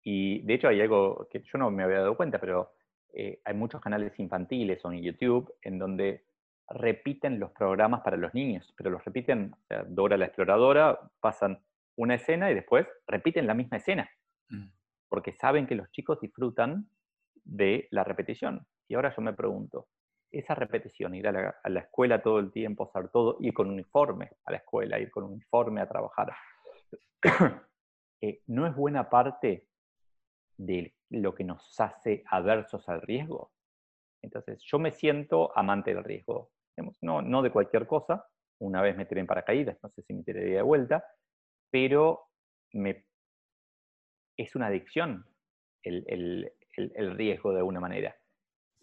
[0.03, 2.73] y de hecho hay algo que yo no me había dado cuenta, pero
[3.13, 6.25] eh, hay muchos canales infantiles o en YouTube en donde
[6.69, 11.59] repiten los programas para los niños, pero los repiten, o Dora la exploradora, pasan
[11.95, 14.09] una escena y después repiten la misma escena,
[14.49, 14.65] mm.
[15.13, 16.89] Porque saben que los chicos disfrutan
[17.43, 18.65] de la repetición.
[18.87, 19.87] Y ahora yo me pregunto,
[20.31, 24.51] esa repetición, ir a la, escuela todo el tiempo, hacer todo, ir con uniforme a
[24.51, 26.33] la escuela, ir con uniforme a trabajar,
[28.21, 29.67] eh, ¿no es buena parte
[30.57, 33.51] de lo que nos hace aversos al riesgo.
[34.19, 36.49] Entonces, yo me siento amante del riesgo.
[37.01, 38.25] No, no de cualquier cosa.
[38.57, 41.05] Una vez me tiré en paracaídas, no sé si me tiraría de vuelta,
[41.69, 42.29] pero
[42.71, 43.05] me,
[44.37, 45.25] es una adicción
[45.83, 48.15] el, el, el, riesgo de alguna manera.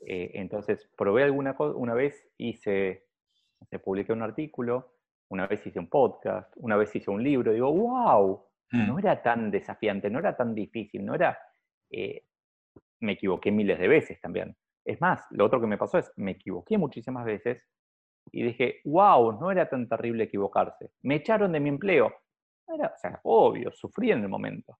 [0.06, 3.06] Eh, entonces, probé alguna cosa, una vez hice,
[3.68, 4.94] se publiqué un artículo,
[5.28, 8.98] una vez hice un podcast, una vez hice un libro, digo, wow, no mm.
[8.98, 11.38] era tan desafiante, no era tan difícil, no era
[11.90, 12.24] eh,
[13.00, 14.56] me equivoqué miles de veces también.
[14.84, 17.62] Es más, lo otro que me pasó es, me equivoqué muchísimas veces
[18.32, 20.92] y dije, wow, no era tan terrible equivocarse.
[21.02, 22.12] Me echaron de mi empleo.
[22.72, 24.78] Era, o sea, obvio, sufrí en el momento.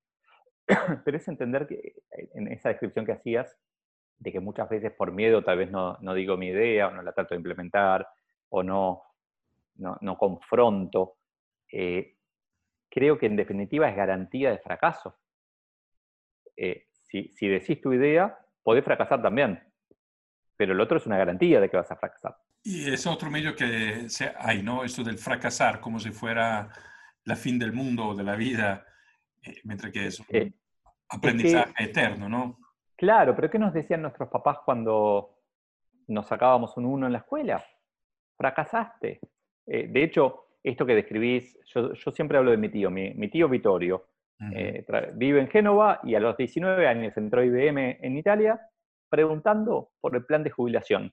[1.04, 3.56] Pero es entender que eh, en esa descripción que hacías,
[4.18, 7.02] de que muchas veces por miedo tal vez no, no digo mi idea o no
[7.02, 8.06] la trato de implementar
[8.50, 9.02] o no,
[9.76, 11.16] no, confronto,
[11.72, 12.16] eh,
[12.90, 15.16] creo que en definitiva es garantía de fracaso
[17.10, 19.60] si, decís tu idea, podés fracasar también.
[20.56, 22.36] Pero el otro es una garantía de que vas a fracasar.
[22.62, 24.06] Y es otro medio que
[24.38, 24.84] hay, ¿no?
[24.84, 26.68] Esto del fracasar como si fuera
[27.24, 28.86] la fin del mundo o de la vida,
[29.42, 30.52] eh, mientras que es un eh,
[31.08, 32.58] aprendizaje eterno, ¿no?
[32.96, 35.38] Claro, pero ¿qué nos decían nuestros papás cuando
[36.08, 37.64] nos sacábamos un uno en la escuela?
[38.36, 39.20] Fracasaste.
[39.66, 43.48] Eh, de hecho, esto que describís, yo, siempre hablo de mi tío, mi, mi tío
[43.48, 44.06] Vittorio,
[45.14, 48.58] vive en Génova y a los 19 años entró a IBM en Italia
[49.10, 51.12] preguntando por el plan de jubilación.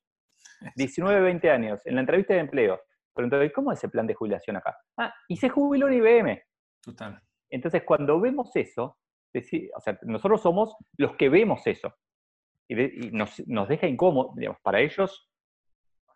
[0.75, 2.81] 19, 20 años, en la entrevista de empleo.
[3.13, 4.77] Preguntó, ¿cómo es el plan de jubilación acá?
[4.97, 6.41] Ah, y se jubiló en IBM.
[6.81, 7.21] Total.
[7.49, 8.97] Entonces, cuando vemos eso,
[9.33, 11.93] o sea, nosotros somos los que vemos eso.
[12.67, 12.75] Y,
[13.11, 15.29] nos, nos, deja incómodo, digamos, para ellos,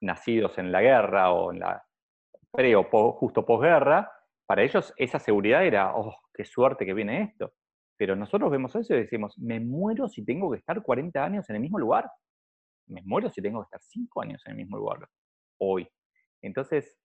[0.01, 1.84] nacidos en la guerra o en la
[2.51, 4.11] pre o justo posguerra,
[4.45, 7.53] para ellos esa seguridad era, oh, qué suerte que viene esto.
[7.97, 11.55] Pero nosotros vemos eso y decimos, me muero si tengo que estar 40 años en
[11.55, 12.09] el mismo lugar.
[12.88, 15.07] Me muero si tengo que estar 5 años en el mismo lugar
[15.59, 15.88] hoy.
[16.41, 16.99] Entonces,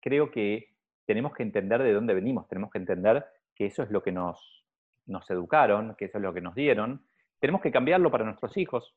[0.00, 0.68] creo que
[1.06, 3.24] tenemos que entender de dónde venimos, tenemos que entender
[3.56, 4.64] que eso es lo que nos,
[5.06, 7.04] nos educaron, que eso es lo que nos dieron.
[7.40, 8.94] Tenemos que cambiarlo para nuestros hijos,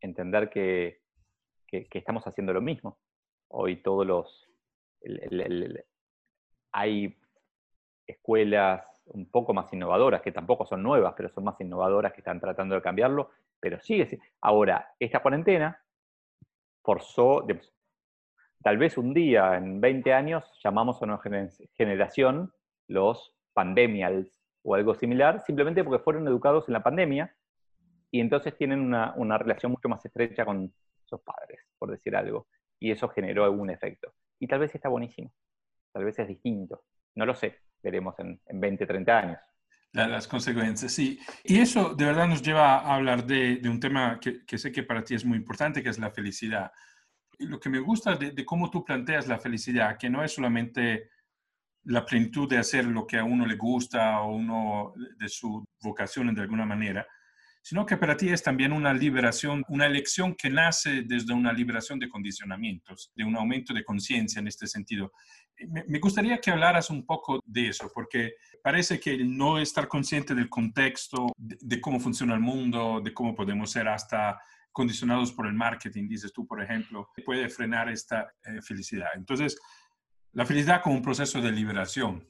[0.00, 1.02] entender que,
[1.66, 2.98] que, estamos haciendo lo mismo.
[3.48, 4.48] Hoy todos los,
[6.72, 7.18] hay
[8.06, 12.40] escuelas un poco más innovadoras, que tampoco son nuevas, pero son más innovadoras que están
[12.40, 13.30] tratando de cambiarlo.
[13.58, 14.20] pero sigue.
[14.40, 15.82] Ahora, esta cuarentena
[16.82, 17.44] forzó,
[18.62, 21.20] tal vez un día, en 20 años, llamamos a una
[21.76, 22.52] generación
[22.86, 27.34] los pandemials o algo similar, simplemente porque fueron educados en la pandemia
[28.10, 30.72] y entonces tienen una, una relación mucho más estrecha con
[31.04, 32.48] sus padres, por decir algo.
[32.78, 34.12] Y eso generó algún efecto.
[34.38, 35.32] Y tal vez está buenísimo,
[35.92, 36.82] tal vez es distinto,
[37.14, 39.38] no lo sé, veremos en, en 20, 30 años.
[39.92, 41.18] Las consecuencias, sí.
[41.42, 45.02] Y eso de verdad nos lleva a hablar de, un tema que, sé que para
[45.02, 46.70] ti es muy importante, que es la felicidad.
[47.40, 51.10] Lo que me gusta de, cómo tú planteas la felicidad, que no es solamente
[51.84, 56.34] la plenitud de hacer lo que a uno le gusta o uno de su vocación
[56.34, 57.06] de alguna manera,
[57.62, 61.98] sino que para ti es también una liberación, una elección que nace desde una liberación
[61.98, 65.12] de condicionamientos, de un aumento de conciencia en este sentido.
[65.86, 70.34] Me gustaría que hablaras un poco de eso, porque parece que el no estar consciente
[70.34, 74.40] del contexto, de, cómo funciona el mundo, de cómo podemos ser hasta
[74.72, 79.08] condicionados por el marketing, dices tú, por ejemplo, puede frenar esta eh, felicidad.
[79.14, 79.58] Entonces,
[80.32, 82.26] la felicidad como un proceso de liberación,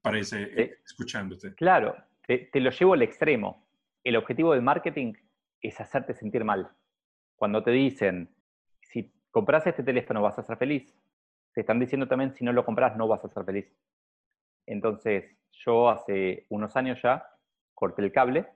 [0.00, 1.54] parece, eh, escuchándote.
[1.54, 1.96] Claro,
[2.26, 3.62] te, te, lo llevo al extremo
[4.04, 5.14] el objetivo del marketing
[5.60, 6.70] es hacerte sentir mal.
[7.36, 8.34] Cuando te dicen,
[8.80, 10.94] si compras este teléfono vas a ser feliz,
[11.54, 13.72] te están diciendo también, si no lo compras no vas a ser feliz.
[14.66, 17.24] Entonces, yo hace unos años ya
[17.74, 18.46] corté el cable.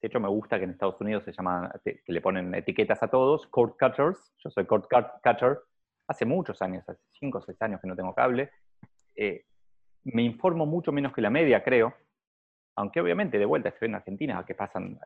[0.00, 3.08] De hecho, me gusta que en Estados Unidos se llama, que le ponen etiquetas a
[3.08, 4.32] todos, cord cutters.
[4.38, 5.58] Yo soy cord cutter.
[6.08, 8.50] Hace muchos años, hace 5 o 6 años que no tengo cable.
[9.14, 9.44] Eh,
[10.04, 11.94] me informo mucho menos que la media, creo
[12.76, 14.98] aunque obviamente de vuelta estoy en Argentina, que pasan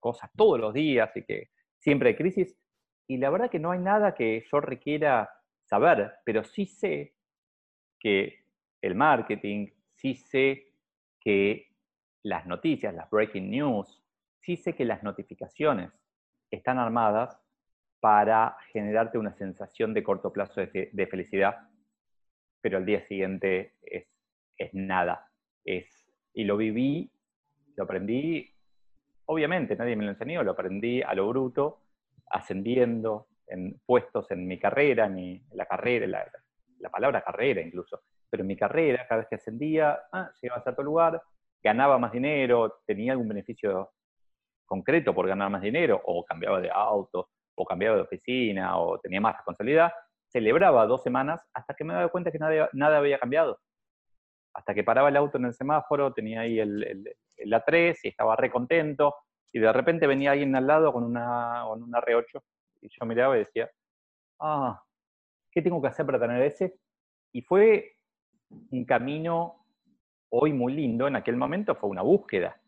[0.00, 2.58] cosas todos los días y que siempre hay crisis,
[3.06, 5.30] y la verdad que no hay nada que yo requiera
[5.64, 7.14] saber, pero sí sé
[7.98, 8.44] que
[8.80, 10.72] el marketing, sí sé
[11.20, 11.68] que
[12.22, 14.02] las noticias, las breaking news,
[14.40, 15.90] sí sé que las notificaciones
[16.50, 17.38] están armadas
[18.00, 21.68] para generarte una sensación de corto plazo de, felicidad,
[22.60, 24.06] pero al día siguiente es,
[24.56, 25.30] es nada,
[25.64, 25.86] es
[26.32, 27.10] y lo viví,
[27.76, 28.48] lo aprendí,
[29.26, 31.82] obviamente nadie me lo enseñó, lo aprendí a lo bruto,
[32.30, 36.30] ascendiendo en puestos en mi carrera, en, la carrera, la,
[36.78, 40.62] la, palabra carrera incluso, pero en mi carrera, cada vez que ascendía, ah, llegaba a
[40.62, 41.22] cierto lugar,
[41.62, 43.90] ganaba más dinero, tenía algún beneficio
[44.64, 47.30] concreto por ganar más dinero, o cambiaba de auto,
[47.60, 49.92] o cambiaba de oficina, o tenía más responsabilidad,
[50.28, 53.58] celebraba dos semanas hasta que me daba cuenta que nada, nada había cambiado
[54.54, 58.36] hasta que paraba el auto en el semáforo, tenía ahí el, el, A3 y estaba
[58.36, 59.14] re contento,
[59.52, 62.42] y de repente venía alguien al lado con una, con una R8,
[62.82, 63.70] y yo miraba y decía,
[64.40, 64.82] ah,
[65.50, 66.78] ¿qué tengo que hacer para tener ese?
[67.32, 67.96] Y fue
[68.70, 69.66] un camino
[70.30, 72.60] hoy muy lindo, en aquel momento fue una búsqueda,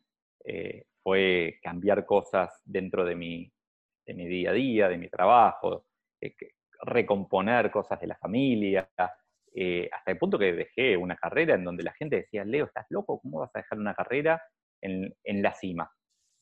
[0.44, 3.52] eh, fue cambiar cosas dentro de mi,
[4.04, 5.86] de mi día a día, de mi trabajo,
[6.20, 6.34] eh,
[6.82, 8.88] recomponer cosas de la familia,
[9.54, 12.86] eh, hasta el punto que dejé una carrera en donde la gente decía, Leo, ¿estás
[12.90, 13.20] loco?
[13.20, 14.42] ¿Cómo vas a dejar una carrera
[14.80, 15.90] en, la cima?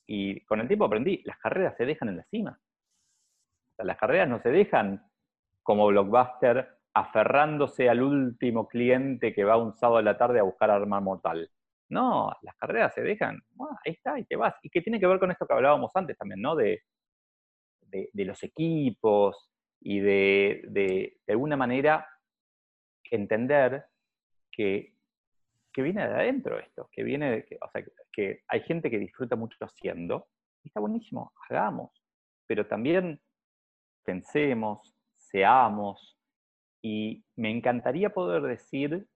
[0.07, 2.59] Y con el tiempo aprendí, las carreras se dejan en la cima.
[3.79, 5.05] Las carreras no se dejan
[5.63, 10.71] como blockbuster aferrándose al último cliente que va un sábado de la tarde a buscar
[10.71, 11.51] arma mortal.
[11.89, 13.41] No, las carreras se dejan,
[13.85, 14.55] ahí está, y te vas.
[14.63, 16.55] Y que tiene que ver con esto que hablábamos antes también, ¿no?
[16.55, 16.83] De,
[17.91, 22.07] de, los equipos y de, de, de alguna manera
[23.11, 23.85] entender
[24.51, 24.95] que,
[25.73, 29.37] que viene de adentro esto, que viene que, o sea, que hay gente que disfruta
[29.37, 30.29] mucho haciendo,
[30.63, 31.91] y está buenísimo, hagamos,
[32.47, 33.21] pero también
[34.05, 36.19] pensemos, seamos,
[36.83, 39.07] y me encantaría poder decir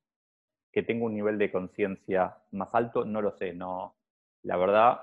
[0.72, 3.96] que tengo un nivel de conciencia más alto, no lo sé, no,
[4.42, 5.00] la verdad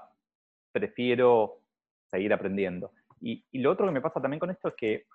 [0.72, 1.62] prefiero
[2.10, 2.92] seguir aprendiendo.
[3.22, 5.06] Y, y, lo otro que me pasa también con esto es que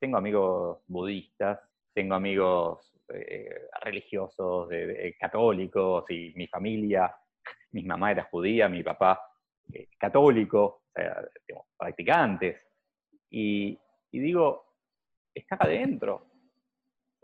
[0.00, 1.60] tengo amigos budistas
[1.92, 4.68] tengo amigos eh, religiosos,
[5.18, 7.14] católicos, y mi familia,
[7.72, 9.20] mi mamá era judía, mi papá
[9.72, 11.22] eh, católico, o sea,
[11.76, 12.60] practicantes.
[13.30, 13.78] Y,
[14.12, 14.64] digo,
[15.34, 16.26] está adentro.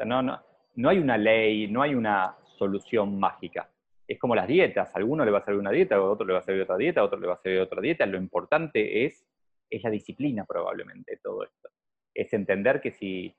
[0.05, 0.43] no, no,
[0.75, 3.71] no hay una ley, no hay una solución mágica.
[4.07, 6.33] Es como las dietas, a alguno le va a salir una dieta, a otro le
[6.33, 8.07] va a salir otra dieta, a otro le va a salir otra dieta.
[8.07, 9.27] Lo importante es,
[9.69, 11.69] es la disciplina probablemente todo esto.
[12.15, 13.35] Es entender que si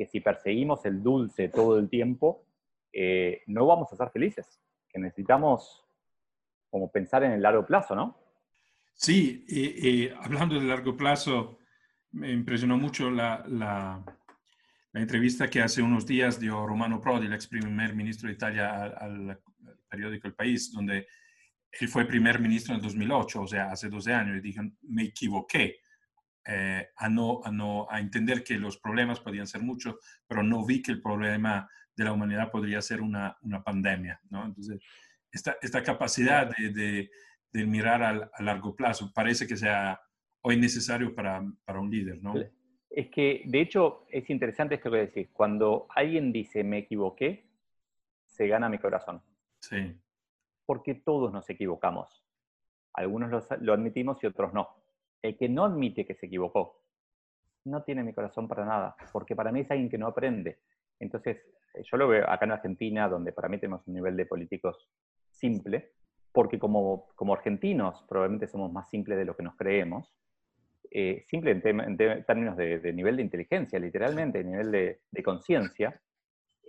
[0.00, 2.46] que si perseguimos el dulce todo el tiempo,
[2.90, 4.58] eh, no vamos a ser felices,
[4.88, 5.84] que necesitamos
[6.70, 8.16] como pensar en el largo plazo, ¿no?
[8.94, 9.44] Sí,
[10.18, 11.58] hablando de largo plazo,
[12.12, 14.02] me impresionó mucho la, la,
[14.94, 19.38] entrevista que hace unos días dio Romano Prodi, el ex primer ministro de Italia, al,
[19.90, 21.08] periódico El País, donde
[21.72, 25.04] él fue primer ministro en el 2008, o sea, hace 12 años, y dijo, me
[25.04, 25.80] equivoqué.
[26.46, 29.96] Eh, a, no, a, no, a entender que los problemas podían ser muchos,
[30.26, 34.20] pero no vi que el problema de la humanidad podría ser una, una pandemia.
[34.30, 34.46] ¿no?
[34.46, 34.82] Entonces,
[35.30, 37.10] esta, esta capacidad de,
[37.52, 40.00] de, mirar a, largo plazo parece que sea
[40.40, 42.22] hoy necesario para, para un líder.
[42.22, 42.34] ¿no?
[42.88, 45.28] Es que, de hecho, es interesante esto que decís.
[45.32, 47.46] Cuando alguien dice me equivoqué,
[48.26, 49.22] se gana mi corazón.
[49.60, 49.94] Sí.
[50.70, 52.24] Porque todos nos equivocamos.
[52.92, 53.28] Algunos
[53.60, 54.68] lo, admitimos y otros no.
[55.20, 56.84] El que no admite que se equivocó,
[57.64, 60.60] no tiene mi corazón para nada, porque para mí es alguien que no aprende.
[61.00, 61.38] Entonces,
[61.74, 64.88] eh, yo lo veo acá en Argentina, donde para mí tenemos un nivel de políticos
[65.32, 65.90] simple,
[66.30, 70.14] porque como, como argentinos probablemente somos más simples de lo que nos creemos,
[70.88, 76.00] eh, simple en, términos de, nivel de inteligencia, literalmente, de nivel de, conciencia,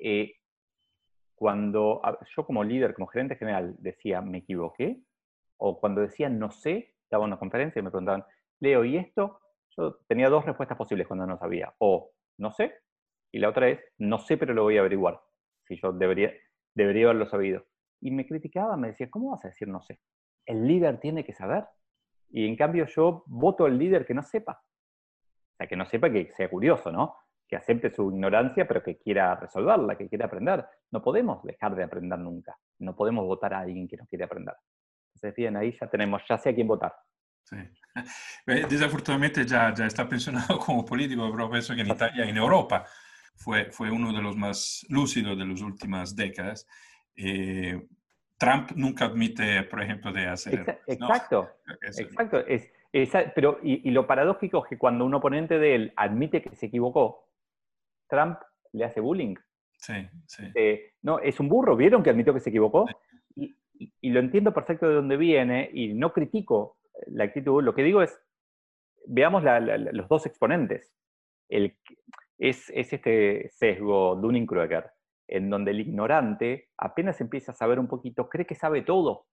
[0.01, 0.37] eh,
[1.41, 1.99] cuando
[2.35, 5.01] yo como líder, como gerente general, decía, me equivoqué,
[5.57, 8.23] o cuando decía, no sé, en una conferencia y me preguntaban,
[8.59, 9.39] Leo, ¿y esto?
[9.75, 12.75] Yo tenía dos respuestas posibles cuando no sabía, o no sé,
[13.31, 15.19] y la otra es, no sé, pero lo voy a averiguar,
[15.63, 16.31] si yo debería,
[16.75, 17.65] debería haberlo sabido.
[18.01, 19.99] Y me criticaba, me decía, ¿cómo vas a decir no sé?
[20.45, 21.65] El líder tiene que saber.
[22.29, 24.61] Y en cambio yo voto al líder que no sepa.
[24.61, 27.15] O sea, que no sepa que sea curioso, ¿no?
[27.51, 30.65] Que acepte su ignorancia, pero que quiera resolverla, que quiera aprender.
[30.89, 32.57] No podemos dejar de aprender nunca.
[32.79, 34.55] No podemos votar a alguien que no quiere aprender.
[35.09, 36.95] Entonces, bien, ahí ya tenemos, ya sé a quién votar.
[37.43, 37.57] Sí.
[38.69, 42.85] Desafortunadamente ya, ya está pensionado como político, pero pienso que en Italia, en Europa,
[43.35, 46.65] fue, fue uno de los más lúcidos de las últimas décadas.
[47.17, 47.85] Eh,
[48.37, 50.79] Trump nunca admite, por ejemplo, de hacer...
[50.87, 51.49] Exacto,
[51.81, 52.39] exacto.
[52.47, 52.71] Es,
[53.35, 57.29] pero, y, lo paradójico es que cuando un oponente de él admite que se equivocó,
[58.11, 58.37] Trump
[58.73, 59.35] le hace bullying.
[59.77, 59.93] Sí,
[60.27, 60.43] sí.
[60.53, 62.85] Eh, no, es un burro, ¿vieron que admitió que se equivocó?
[63.35, 67.63] Y, y, lo entiendo perfecto de dónde viene y no critico la actitud.
[67.63, 68.21] Lo que digo es,
[69.07, 70.93] veamos los dos exponentes.
[71.49, 71.75] El,
[72.37, 74.91] es, es este sesgo Dunning-Kruger
[75.31, 79.27] en donde el ignorante apenas empieza a saber un poquito, cree que sabe todo,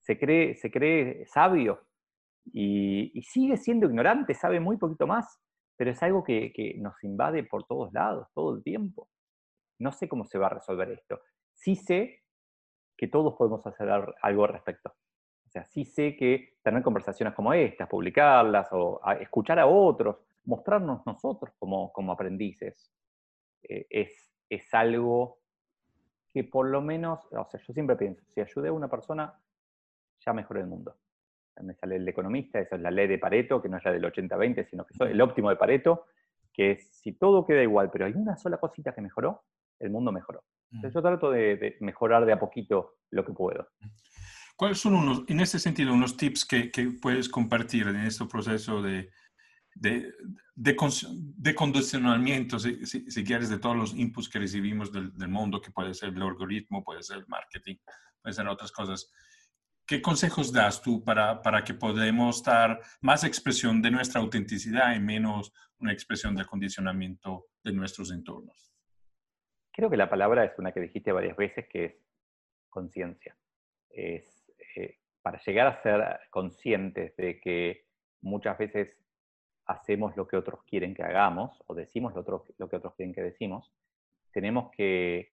[0.00, 1.86] se cree, se cree sabio
[2.52, 5.40] y, sigue siendo ignorante, sabe muy poquito más,
[5.76, 9.08] pero es algo que, nos invade por todos lados, todo el tiempo.
[9.78, 11.20] No sé cómo se va a resolver esto.
[11.52, 12.22] Sí sé
[12.96, 14.90] que todos podemos hacer algo al respecto.
[15.46, 21.04] O sea, sí sé que tener conversaciones como estas, publicarlas o escuchar a otros, mostrarnos
[21.06, 22.92] nosotros como, como aprendices,
[23.62, 25.38] eh, es, es algo
[26.32, 29.40] que por lo menos, o sea, yo siempre pienso, si ayudé a una persona,
[30.18, 30.96] ya mejoré el mundo.
[31.62, 34.04] Me sale el economista, esa es la ley de Pareto, que no es la del
[34.04, 36.06] 80-20, sino que es el óptimo de Pareto,
[36.52, 39.44] que es si todo queda igual, pero hay una sola cosita que mejoró,
[39.78, 40.42] el mundo mejoró.
[40.72, 40.98] Entonces mm.
[40.98, 43.68] yo trato de, mejorar de a poquito lo que puedo.
[44.56, 48.82] ¿Cuáles son unos, en ese sentido, unos tips que, que puedes compartir en este proceso
[48.82, 49.10] de,
[49.74, 50.12] de,
[50.54, 55.94] de, condicionamiento, si, si, quieres, de todos los inputs que recibimos del, mundo, que puede
[55.94, 57.76] ser el algoritmo, puede ser el marketing,
[58.22, 59.10] puede ser otras cosas.
[59.86, 65.00] ¿Qué consejos das tú para, para que podamos dar más expresión de nuestra autenticidad y
[65.00, 68.72] menos una expresión del condicionamiento de nuestros entornos?
[69.72, 71.94] Creo que la palabra es una que dijiste varias veces, que es
[72.70, 73.36] conciencia.
[73.90, 77.86] Es, eh, para llegar a ser conscientes de que
[78.20, 78.96] muchas veces
[79.66, 83.22] hacemos lo que otros quieren que hagamos o decimos lo, lo que otros quieren que
[83.22, 83.72] decimos,
[84.34, 85.32] tenemos que,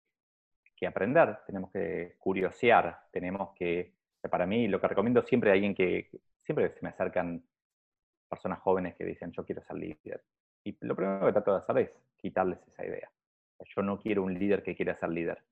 [0.88, 3.94] aprender, tenemos que curiosear, tenemos que,
[4.32, 6.10] para mí lo que recomiendo siempre a alguien que,
[6.44, 7.44] siempre se me acercan
[8.28, 10.24] personas jóvenes que dicen yo quiero ser líder.
[10.64, 13.12] Y lo primero que trato de hacer es quitarles esa idea.
[13.76, 15.44] Yo no quiero un líder que quiera ser líder.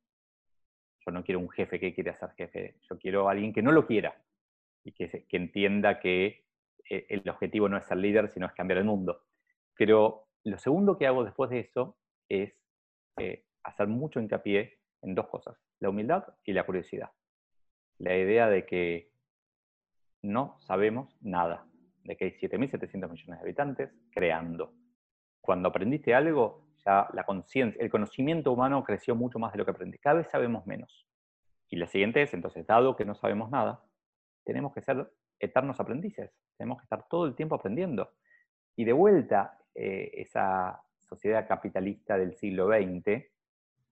[1.05, 2.75] Yo no quiero un jefe que quiera ser jefe.
[2.89, 4.19] Yo quiero alguien que no lo quiera
[4.83, 6.45] y que, que entienda que
[6.89, 9.23] eh, el objetivo no es ser líder, sino es cambiar el mundo.
[9.75, 12.53] Pero lo segundo que hago después de eso es
[13.17, 17.11] eh, hacer mucho hincapié en dos cosas, la humildad y la curiosidad.
[17.99, 19.11] La idea de que
[20.21, 21.65] no sabemos nada,
[22.03, 24.73] de que hay 7.700 millones de habitantes creando.
[25.41, 29.71] Cuando aprendiste algo, ya la conciencia, el conocimiento humano creció mucho más de lo que
[29.71, 29.97] aprendí.
[29.97, 31.05] Cada vez sabemos menos.
[31.69, 33.83] Y la siguiente es, entonces, dado que no sabemos nada,
[34.43, 36.31] tenemos que ser eternos aprendices.
[36.57, 38.11] Tenemos que estar todo el tiempo aprendiendo.
[38.75, 43.25] Y de vuelta, eh, esa sociedad capitalista del siglo XX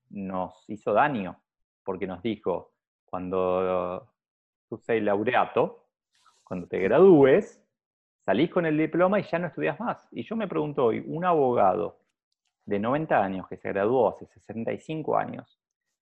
[0.09, 1.41] nos hizo daño,
[1.83, 2.76] porque nos dijo,
[3.09, 4.07] cuando
[4.69, 5.85] tú seas laureato,
[6.43, 7.61] cuando te gradúes,
[8.25, 10.07] salís con el diploma y ya no estudias más.
[10.11, 11.99] Y yo me pregunto hoy, un abogado
[12.65, 15.59] de 90 años que se graduó hace 65 años,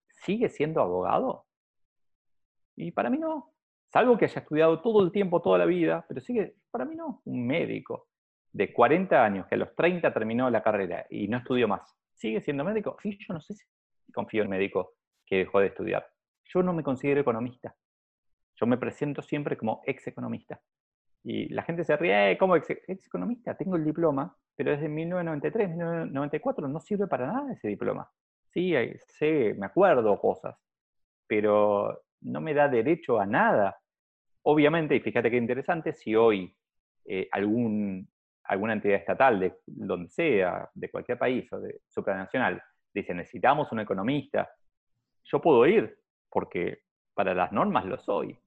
[0.10, 1.46] ¿sigue siendo abogado?
[2.76, 3.52] Y para mí no.
[3.92, 7.22] salvo que haya estudiado todo el tiempo, toda la vida, pero sigue, para mí no,
[7.26, 8.08] un médico
[8.52, 12.42] de 40 años que a los 30 terminó la carrera y no estudió más, ¿sigue
[12.42, 12.98] siendo médico?
[13.04, 13.66] Y yo no sé si
[14.12, 14.96] confío en el médico
[15.26, 16.15] que dejó de estudiar.
[16.46, 17.76] Yo no me considero economista.
[18.56, 20.62] Yo me presento siempre como ex economista.
[21.24, 23.56] Y la gente se ríe, eh, ¿cómo ex, economista?
[23.56, 28.10] Tengo el diploma, pero desde 1993, 1994 no sirve para nada ese diploma.
[28.54, 28.74] Sí,
[29.08, 30.56] sé, me acuerdo cosas,
[31.28, 33.78] pero no me da derecho a nada.
[34.44, 36.56] Obviamente, y fíjate qué interesante, si hoy
[37.04, 38.08] eh, algún,
[38.44, 42.62] alguna entidad estatal, de donde sea, de cualquier país o de supranacional,
[42.94, 44.50] dice necesitamos un economista,
[45.24, 45.98] yo puedo ir,
[46.30, 48.38] porque para las normas lo soy,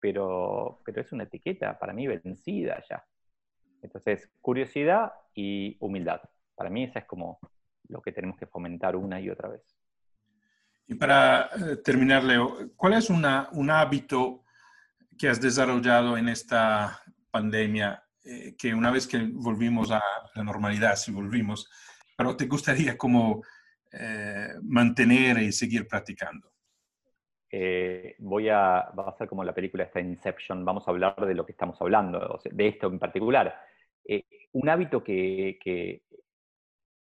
[0.00, 3.04] pero, pero es una etiqueta para mí vencida ya.
[3.82, 6.20] Entonces, curiosidad y humildad.
[6.54, 7.38] Para mí esa es como
[7.88, 9.62] lo que tenemos que fomentar una y otra vez.
[10.86, 14.44] Y para eh, terminar, Leo, ¿cuál es un hábito
[15.16, 17.00] que has desarrollado en esta
[17.30, 20.02] pandemia eh, que una vez que volvimos a
[20.34, 21.70] la normalidad, si volvimos,
[22.16, 23.42] pero te gustaría como
[23.92, 26.49] eh, mantener y seguir practicando?
[28.18, 31.44] Voy a, va a ser como la película esta Inception, vamos a hablar de lo
[31.44, 33.54] que estamos hablando, de esto en particular.
[34.52, 36.02] un hábito que, que,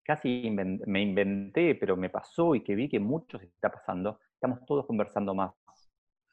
[0.06, 4.86] casi me inventé, pero me pasó y que vi que muchos está pasando, estamos todos
[4.86, 5.52] conversando más,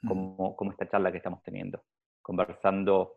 [0.07, 1.82] como, como esta charla que estamos teniendo,
[2.22, 3.16] conversando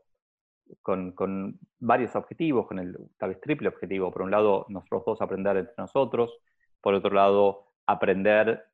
[0.82, 4.10] con, con, varios objetivos, con el tal vez triple objetivo.
[4.10, 6.38] Por un lado, nosotros dos aprender entre nosotros,
[6.80, 8.64] por otro lado, aprender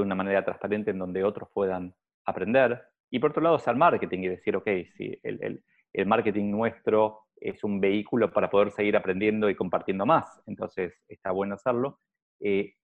[0.00, 1.94] de una manera transparente en donde otros puedan
[2.24, 6.50] aprender, y por otro lado, hacer marketing y decir, ok, si el, el, el marketing
[6.50, 12.00] nuestro es un vehículo para poder seguir aprendiendo y compartiendo más, entonces está bueno hacerlo.
[12.40, 12.74] Eh,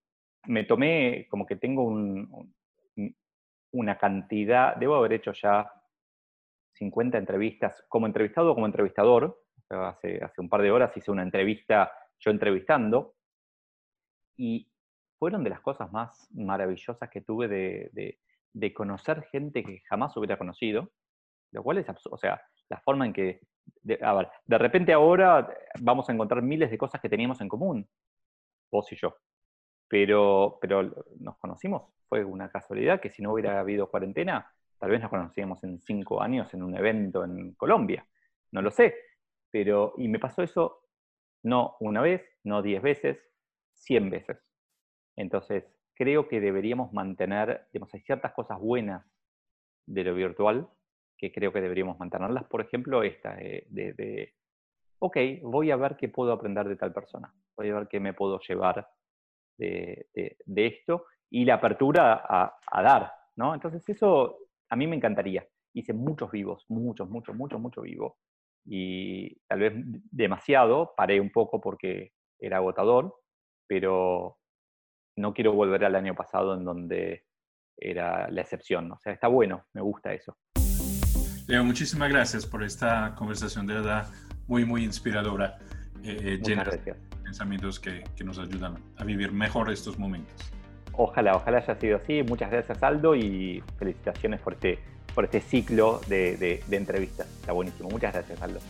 [0.47, 1.85] me tomé como que tengo
[3.73, 5.71] una cantidad, debo haber hecho ya
[6.75, 11.23] 50 entrevistas como entrevistado o como entrevistador, hace, hace un par de horas hice una
[11.23, 13.15] entrevista yo entrevistando,
[14.37, 14.72] y
[15.23, 18.19] fueron de las cosas más maravillosas que tuve de,
[18.53, 20.91] de conocer gente que jamás hubiera conocido,
[21.53, 23.41] lo cual es, o sea, la forma en que
[23.83, 24.01] de,
[24.47, 25.49] de repente ahora
[25.79, 27.89] vamos a encontrar miles de cosas que teníamos en común,
[28.69, 29.15] vos y yo.
[29.87, 35.01] Pero, pero nos conocimos, fue una casualidad que si no hubiera habido cuarentena, tal vez
[35.01, 38.05] nos conocíamos en cinco años en un evento en Colombia,
[38.51, 38.93] no lo sé.
[39.53, 40.81] Pero, y me pasó eso
[41.45, 43.21] no una vez, no diez veces,
[43.73, 44.52] cien veces.
[45.17, 49.05] Entonces, creo que deberíamos mantener, digamos, hay ciertas cosas buenas
[49.87, 50.69] de lo virtual
[51.17, 52.45] que creo que deberíamos mantenerlas.
[52.45, 54.35] Por ejemplo, esta de,
[54.99, 58.15] ok, voy a ver qué puedo aprender de tal persona, voy a ver qué me
[58.15, 58.89] puedo llevar
[59.57, 60.09] de,
[60.57, 63.55] esto y la apertura a, dar, ¿no?
[63.55, 64.39] Entonces eso
[64.69, 65.47] a mí me encantaría.
[65.75, 68.15] Hice muchos vivos, muchos, muchos, muchos, muchos vivos.
[68.65, 69.73] Y tal vez
[70.11, 73.15] demasiado, paré un poco porque era agotador,
[73.67, 74.39] pero
[75.17, 77.25] no quiero volver al año pasado en donde
[77.77, 78.91] era la excepción.
[78.93, 80.37] O sea, está bueno, me gusta eso.
[81.47, 84.07] Leo, muchísimas gracias por esta conversación de verdad
[84.47, 85.59] muy, muy inspiradora,
[86.03, 90.53] eh, llena de pensamientos que, que, nos ayudan a vivir mejor estos momentos.
[90.93, 92.23] Ojalá, ojalá haya sido así.
[92.23, 94.79] Muchas gracias, Aldo, y felicitaciones por este,
[95.15, 97.27] por este ciclo de, de, de entrevistas.
[97.41, 97.89] Está buenísimo.
[97.89, 98.61] Muchas gracias, Aldo.